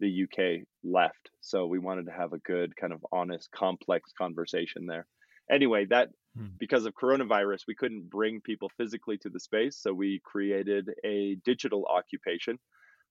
the 0.00 0.08
UK 0.08 0.66
left. 0.84 1.30
So 1.40 1.66
we 1.66 1.78
wanted 1.78 2.06
to 2.06 2.12
have 2.12 2.32
a 2.32 2.38
good 2.38 2.76
kind 2.76 2.92
of 2.92 3.04
honest, 3.12 3.50
complex 3.50 4.12
conversation 4.12 4.86
there. 4.86 5.06
Anyway, 5.50 5.86
that 5.86 6.10
Hmm. 6.34 6.56
because 6.58 6.86
of 6.86 6.94
coronavirus, 6.94 7.60
we 7.68 7.74
couldn't 7.74 8.08
bring 8.08 8.40
people 8.40 8.70
physically 8.76 9.18
to 9.18 9.30
the 9.30 9.40
space. 9.40 9.78
So 9.78 9.92
we 9.92 10.20
created 10.24 10.90
a 11.04 11.36
digital 11.36 11.86
occupation. 11.86 12.58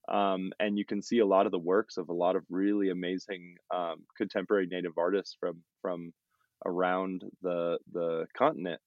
Um, 0.07 0.53
and 0.59 0.77
you 0.77 0.85
can 0.85 1.01
see 1.01 1.19
a 1.19 1.25
lot 1.25 1.45
of 1.47 1.51
the 1.51 1.59
works 1.59 1.97
of 1.97 2.09
a 2.09 2.13
lot 2.13 2.35
of 2.35 2.45
really 2.49 2.89
amazing 2.89 3.57
um, 3.73 4.05
contemporary 4.17 4.67
native 4.67 4.97
artists 4.97 5.35
from 5.39 5.63
from 5.81 6.13
around 6.65 7.23
the 7.41 7.79
the 7.91 8.27
continent 8.37 8.81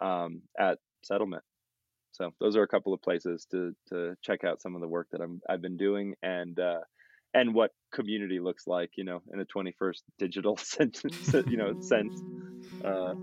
um, 0.00 0.42
at 0.58 0.78
settlement. 1.04 1.44
So 2.12 2.32
those 2.40 2.56
are 2.56 2.62
a 2.62 2.68
couple 2.68 2.92
of 2.94 3.02
places 3.02 3.46
to 3.52 3.74
to 3.88 4.16
check 4.22 4.44
out 4.44 4.60
some 4.60 4.74
of 4.74 4.80
the 4.80 4.88
work 4.88 5.08
that 5.12 5.20
I'm 5.20 5.40
I've 5.48 5.62
been 5.62 5.76
doing 5.76 6.14
and 6.22 6.58
uh, 6.58 6.80
and 7.34 7.54
what 7.54 7.72
community 7.92 8.40
looks 8.40 8.66
like, 8.66 8.90
you 8.96 9.04
know, 9.04 9.22
in 9.32 9.40
a 9.40 9.44
21st 9.44 10.02
digital 10.18 10.56
sense, 10.56 11.02
you 11.46 11.56
know, 11.56 11.80
sense. 11.80 12.20
Uh, 12.84 13.14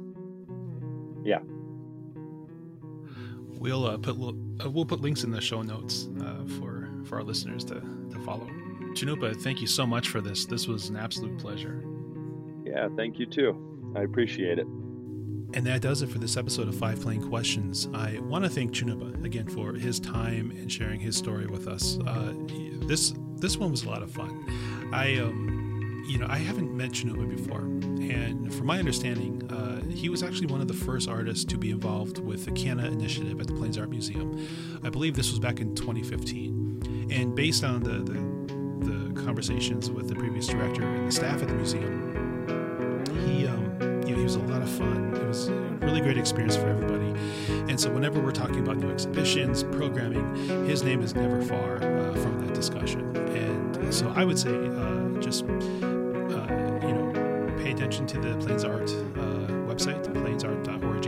yeah. 1.23 1.39
We'll 3.57 3.85
uh, 3.85 3.97
put 3.97 4.15
uh, 4.15 4.69
we'll 4.69 4.85
put 4.85 5.01
links 5.01 5.23
in 5.23 5.31
the 5.31 5.41
show 5.41 5.61
notes 5.61 6.07
uh, 6.21 6.45
for 6.59 6.89
for 7.05 7.15
our 7.17 7.23
listeners 7.23 7.63
to 7.65 7.81
to 8.11 8.19
follow. 8.23 8.47
Cannupa, 8.93 9.35
thank 9.41 9.59
you 9.59 9.67
so 9.67 9.85
much 9.87 10.09
for 10.09 10.21
this. 10.21 10.45
This 10.45 10.67
was 10.67 10.89
an 10.89 10.97
absolute 10.97 11.37
pleasure. 11.39 11.83
Yeah, 12.63 12.89
thank 12.95 13.17
you 13.17 13.25
too. 13.25 13.93
I 13.95 14.01
appreciate 14.01 14.59
it. 14.59 14.67
And 15.53 15.65
that 15.65 15.81
does 15.81 16.01
it 16.01 16.09
for 16.09 16.19
this 16.19 16.37
episode 16.37 16.67
of 16.67 16.75
Five 16.75 17.01
Plain 17.01 17.27
Questions. 17.29 17.87
I 17.93 18.19
want 18.19 18.43
to 18.43 18.49
thank 18.49 18.73
Cannupa 18.73 19.23
again 19.23 19.47
for 19.47 19.73
his 19.73 19.99
time 19.99 20.51
and 20.51 20.71
sharing 20.71 20.99
his 20.99 21.15
story 21.15 21.47
with 21.47 21.67
us. 21.67 21.97
Uh, 22.05 22.33
this 22.87 23.13
this 23.45 23.57
one 23.57 23.69
was 23.69 23.83
a 23.83 23.89
lot 23.89 24.01
of 24.01 24.09
fun. 24.09 24.89
I 24.91 25.17
um, 25.19 26.03
you 26.07 26.17
know, 26.17 26.25
I 26.27 26.37
haven't 26.37 26.75
met 26.75 26.91
Cannupa 26.91 27.29
before, 27.29 27.59
and 27.59 28.51
from 28.51 28.65
my 28.65 28.79
understanding, 28.79 29.47
uh, 29.51 29.83
he 29.87 30.09
was 30.09 30.23
actually 30.23 30.47
one 30.47 30.61
of 30.61 30.67
the 30.67 30.73
first 30.73 31.07
artists 31.07 31.45
to 31.45 31.57
be 31.57 31.69
involved 31.69 32.17
with 32.17 32.45
the 32.45 32.51
Canna 32.51 32.87
initiative 32.87 33.39
at 33.39 33.45
the 33.45 33.53
Plains 33.53 33.77
Art 33.77 33.91
Museum. 33.91 34.47
I 34.83 34.89
believe 34.89 35.15
this 35.15 35.29
was 35.29 35.37
back 35.37 35.59
in 35.59 35.75
2015, 35.75 37.07
and 37.11 37.35
based 37.35 37.63
on 37.63 37.83
the, 37.83 37.99
the, 37.99 39.13
the 39.13 39.21
conversations 39.21 39.91
with 39.91 40.07
the 40.07 40.15
previous 40.15 40.47
director 40.47 40.81
and 40.81 41.07
the 41.07 41.11
staff 41.11 41.39
at 41.43 41.47
the 41.47 41.53
museum, 41.53 43.05
he 43.27 43.45
um, 43.45 44.01
you 44.07 44.13
know 44.13 44.17
he 44.17 44.23
was 44.23 44.37
a 44.37 44.39
lot 44.39 44.63
of 44.63 44.69
fun. 44.71 45.13
It 45.15 45.27
was 45.27 45.49
a 45.49 45.53
really 45.81 46.01
great 46.01 46.17
experience 46.17 46.55
for 46.55 46.67
everybody, 46.67 47.13
and 47.69 47.79
so 47.79 47.91
whenever 47.91 48.19
we're 48.19 48.31
talking 48.31 48.59
about 48.59 48.77
new 48.77 48.89
exhibitions, 48.89 49.61
programming, 49.65 50.65
his 50.65 50.81
name 50.81 51.03
is 51.03 51.13
never 51.13 51.43
far 51.43 51.94
from 52.25 52.45
that 52.45 52.55
discussion. 52.55 53.15
And 53.37 53.93
so 53.93 54.11
I 54.15 54.25
would 54.25 54.39
say 54.39 54.49
uh, 54.49 55.21
just 55.21 55.43
uh, 55.43 55.47
you 56.87 56.93
know, 56.93 57.53
pay 57.61 57.71
attention 57.71 58.07
to 58.07 58.19
the 58.19 58.35
Plains 58.37 58.63
Art 58.63 58.89
uh, 58.89 59.53
website, 59.69 60.03
plainsart.org. 60.05 61.05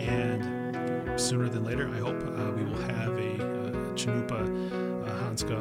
And 0.00 1.20
sooner 1.20 1.48
than 1.48 1.64
later, 1.64 1.88
I 1.88 1.98
hope 1.98 2.20
uh, 2.22 2.52
we 2.52 2.64
will 2.64 2.82
have 2.82 3.12
a 3.16 3.34
uh, 3.34 3.94
Cannupa 3.94 4.40
uh, 5.06 5.22
Hanska 5.22 5.58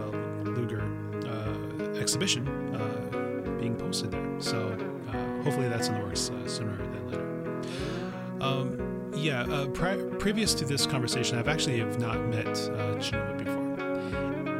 Luger 0.56 0.82
uh, 1.28 1.99
exhibition 1.99 2.47
uh, 2.75 3.58
being 3.60 3.75
posted 3.75 4.10
there. 4.12 4.28
So 4.39 4.75
hopefully 5.43 5.67
that's 5.67 5.88
in 5.88 5.95
the 5.95 6.02
works 6.02 6.32
sooner 6.47 6.75
than 6.78 7.12
later. 7.12 7.28
Um, 8.41 9.12
yeah, 9.13 9.67
pri- 9.73 10.02
previous 10.17 10.56
to 10.56 10.65
this 10.65 10.88
conversation, 10.88 11.38
I've 11.38 11.47
actually 11.49 11.78
have 11.80 11.99
not 11.99 12.19
met 12.28 12.47
uh, 12.47 12.95
Cannupa 12.97 13.38
before. 13.38 13.60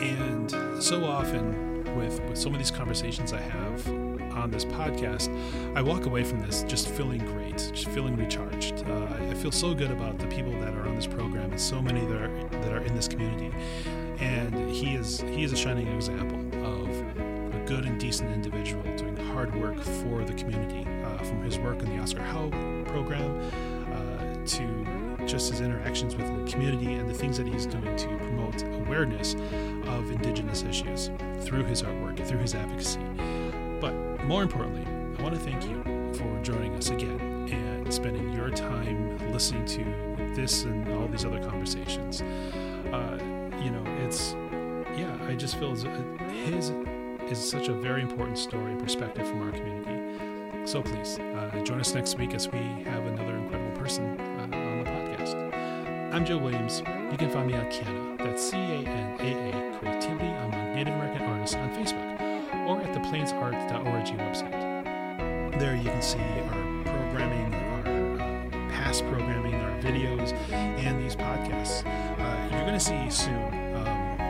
And 0.02 0.82
so 0.82 1.04
often 1.04 1.84
with, 1.96 2.22
with 2.22 2.38
some 2.38 2.54
of 2.54 2.60
these 2.60 2.72
conversations 2.72 3.34
I 3.34 3.42
have 3.42 3.88
on 4.34 4.50
this 4.50 4.64
podcast, 4.64 5.30
I 5.76 5.82
walk 5.82 6.06
away 6.06 6.24
from 6.24 6.40
this 6.40 6.64
just 6.64 6.88
feeling 6.88 7.20
great, 7.20 7.58
just 7.58 7.88
feeling 7.90 8.16
recharged. 8.16 8.86
Uh, 8.88 9.08
I 9.30 9.34
feel 9.34 9.52
so 9.52 9.74
good 9.74 9.92
about 9.92 10.18
the 10.18 10.28
people 10.28 10.54
that 10.62 10.74
are 10.74 10.88
on 10.88 10.96
this 10.96 11.08
program 11.08 11.52
and 11.52 11.60
so 11.60 11.82
many 11.82 12.06
that 12.06 12.22
are 12.22 12.50
that 12.62 12.72
are 12.72 12.82
in 12.82 12.96
this 12.96 13.08
community. 13.08 13.52
And 14.20 14.70
he 14.70 14.96
is 14.96 15.22
he 15.22 15.44
is 15.44 15.52
a 15.52 15.58
shining 15.58 15.88
example 15.88 16.40
of 16.66 16.90
a 16.90 17.64
good 17.66 17.86
and 17.86 18.00
decent 18.00 18.32
individual 18.32 18.82
doing 18.96 19.18
hard 19.18 19.54
work 19.60 19.80
for 19.82 20.24
the 20.24 20.34
community, 20.34 20.88
uh, 21.04 21.18
from 21.24 21.44
his 21.44 21.60
work 21.60 21.82
in 21.82 21.96
the 21.96 22.02
Oscar 22.02 22.24
Howe 22.24 22.50
program 22.86 23.40
uh, 23.92 24.46
to 24.46 25.26
just 25.26 25.52
his 25.52 25.62
interactions 25.62 26.16
with 26.16 26.26
the 26.26 26.52
community 26.52 26.94
and 26.94 27.08
the 27.10 27.14
things 27.14 27.38
that 27.38 27.48
he's 27.48 27.66
doing 27.66 27.96
to 27.96 28.08
promote 28.18 28.64
awareness 28.64 29.36
of 29.88 30.12
Indigenous 30.12 30.64
issues 30.64 31.12
through 31.42 31.64
his 31.64 31.84
artwork 31.84 32.26
through 32.26 32.40
his 32.40 32.56
advocacy. 32.56 33.00
But 33.80 33.94
more 34.26 34.44
importantly, 34.44 34.86
I 35.18 35.24
want 35.24 35.36
to 35.36 35.42
thank 35.42 35.64
you 35.64 35.84
for 36.14 36.40
joining 36.44 36.76
us 36.76 36.90
again 36.90 37.20
and 37.52 37.94
spending 37.94 38.32
your 38.34 38.50
time 38.50 39.18
listening 39.32 39.66
to 39.66 40.34
this 40.36 40.64
and 40.64 40.88
all 40.94 41.08
these 41.08 41.26
other 41.26 41.40
conversations. 41.40 42.22
Uh, 42.22 43.18
you 43.62 43.72
know, 43.72 43.84
it's 44.06 44.36
yeah, 44.98 45.18
I 45.28 45.36
just 45.36 45.58
feel 45.58 45.74
his 45.74 46.72
is 47.32 47.50
such 47.50 47.68
a 47.68 47.74
very 47.74 48.02
important 48.02 48.38
story 48.38 48.72
and 48.72 48.82
perspective 48.82 49.28
from 49.28 49.42
our 49.44 49.52
community. 49.52 50.66
So 50.66 50.82
please 50.82 51.20
uh, 51.20 51.62
join 51.64 51.80
us 51.80 51.94
next 51.94 52.18
week 52.18 52.34
as 52.34 52.48
we 52.48 52.60
have 52.60 53.06
another 53.06 53.36
incredible 53.36 53.78
person 53.80 54.20
uh, 54.20 54.44
on 54.44 54.84
the 54.84 54.90
podcast. 54.90 56.14
I'm 56.14 56.26
Joe 56.26 56.38
Williams. 56.38 56.80
You 57.12 57.18
can 57.18 57.30
find 57.30 57.48
me 57.48 57.54
on 57.54 57.70
Canna, 57.72 58.18
that's 58.18 58.50
C 58.50 58.58
A 58.58 58.88
N 58.88 59.16
A 59.20 59.56
A 59.56 59.69
website. 63.92 65.60
There 65.60 65.76
you 65.76 65.84
can 65.84 66.02
see 66.02 66.20
our 66.20 66.84
programming, 66.84 67.54
our 67.54 67.82
uh, 68.18 68.70
past 68.70 69.06
programming, 69.08 69.56
our 69.56 69.82
videos, 69.82 70.34
and 70.52 71.04
these 71.04 71.16
podcasts. 71.16 71.86
Uh, 71.86 72.50
you're 72.52 72.62
going 72.62 72.74
to 72.74 72.80
see 72.80 73.10
soon 73.10 73.36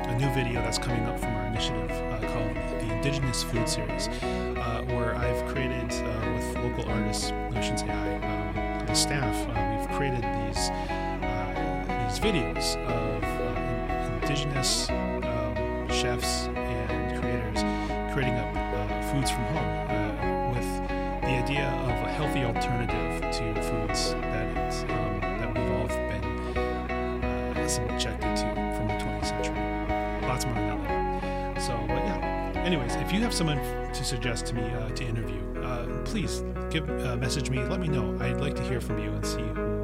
a 0.09 0.17
new 0.17 0.29
video 0.33 0.61
that's 0.61 0.77
coming 0.77 1.03
up 1.05 1.19
from 1.19 1.35
our 1.35 1.45
initiative 1.47 1.91
uh, 1.91 2.19
called 2.33 2.55
the 2.55 2.95
Indigenous 2.95 3.43
Food 3.43 3.67
Series, 3.69 4.07
uh, 4.07 4.83
where 4.87 5.15
I've 5.15 5.45
created 5.47 5.91
uh, 5.91 6.33
with 6.33 6.55
local 6.57 6.89
artists, 6.91 7.31
I 7.31 7.61
shouldn't 7.61 7.81
say 7.81 7.89
I, 7.89 8.79
um, 8.79 8.85
the 8.87 8.93
staff, 8.95 9.35
uh, 9.49 9.77
we've 9.77 9.89
created 9.97 10.23
these 10.23 10.71
these 12.09 12.19
videos 12.19 12.75
of 12.87 13.23
Indigenous 14.23 14.89
um, 14.89 15.87
chefs 15.89 16.47
and 16.47 17.19
creators 17.19 17.63
creating 18.13 18.33
up 18.33 18.58
foods 19.19 19.31
from 19.31 19.43
home 19.47 20.55
with 20.55 20.87
the 21.21 21.35
idea 21.43 21.67
of 21.83 21.89
a 21.89 22.09
healthy 22.09 22.43
alternative 22.43 23.21
to 23.33 23.53
foods 23.63 24.13
that 24.13 24.73
um, 24.91 25.19
that 25.19 25.53
we've 25.53 25.71
all 25.71 25.87
been 27.53 27.67
subjected 27.67 28.35
to 28.37 28.45
from 28.77 28.87
the 28.87 28.93
20th 28.93 29.25
century 29.25 30.27
lots 30.27 30.45
more 30.45 30.55
than 30.55 30.83
that. 30.83 31.61
So, 31.61 31.73
but 31.87 31.97
yeah. 31.97 32.63
Anyways, 32.65 32.95
if 32.95 33.11
you 33.11 33.19
have 33.21 33.33
someone 33.33 33.57
to 33.57 34.03
suggest 34.05 34.45
to 34.47 34.55
me 34.55 34.61
uh, 34.61 34.89
to 34.89 35.03
interview, 35.03 35.41
uh, 35.63 35.85
please 36.05 36.43
give 36.69 36.89
uh, 36.89 37.17
message 37.17 37.49
me. 37.49 37.61
Let 37.63 37.81
me 37.81 37.89
know. 37.89 38.17
I'd 38.21 38.39
like 38.39 38.55
to 38.55 38.63
hear 38.63 38.79
from 38.79 38.99
you 38.99 39.11
and 39.11 39.25
see 39.25 39.41
who, 39.41 39.78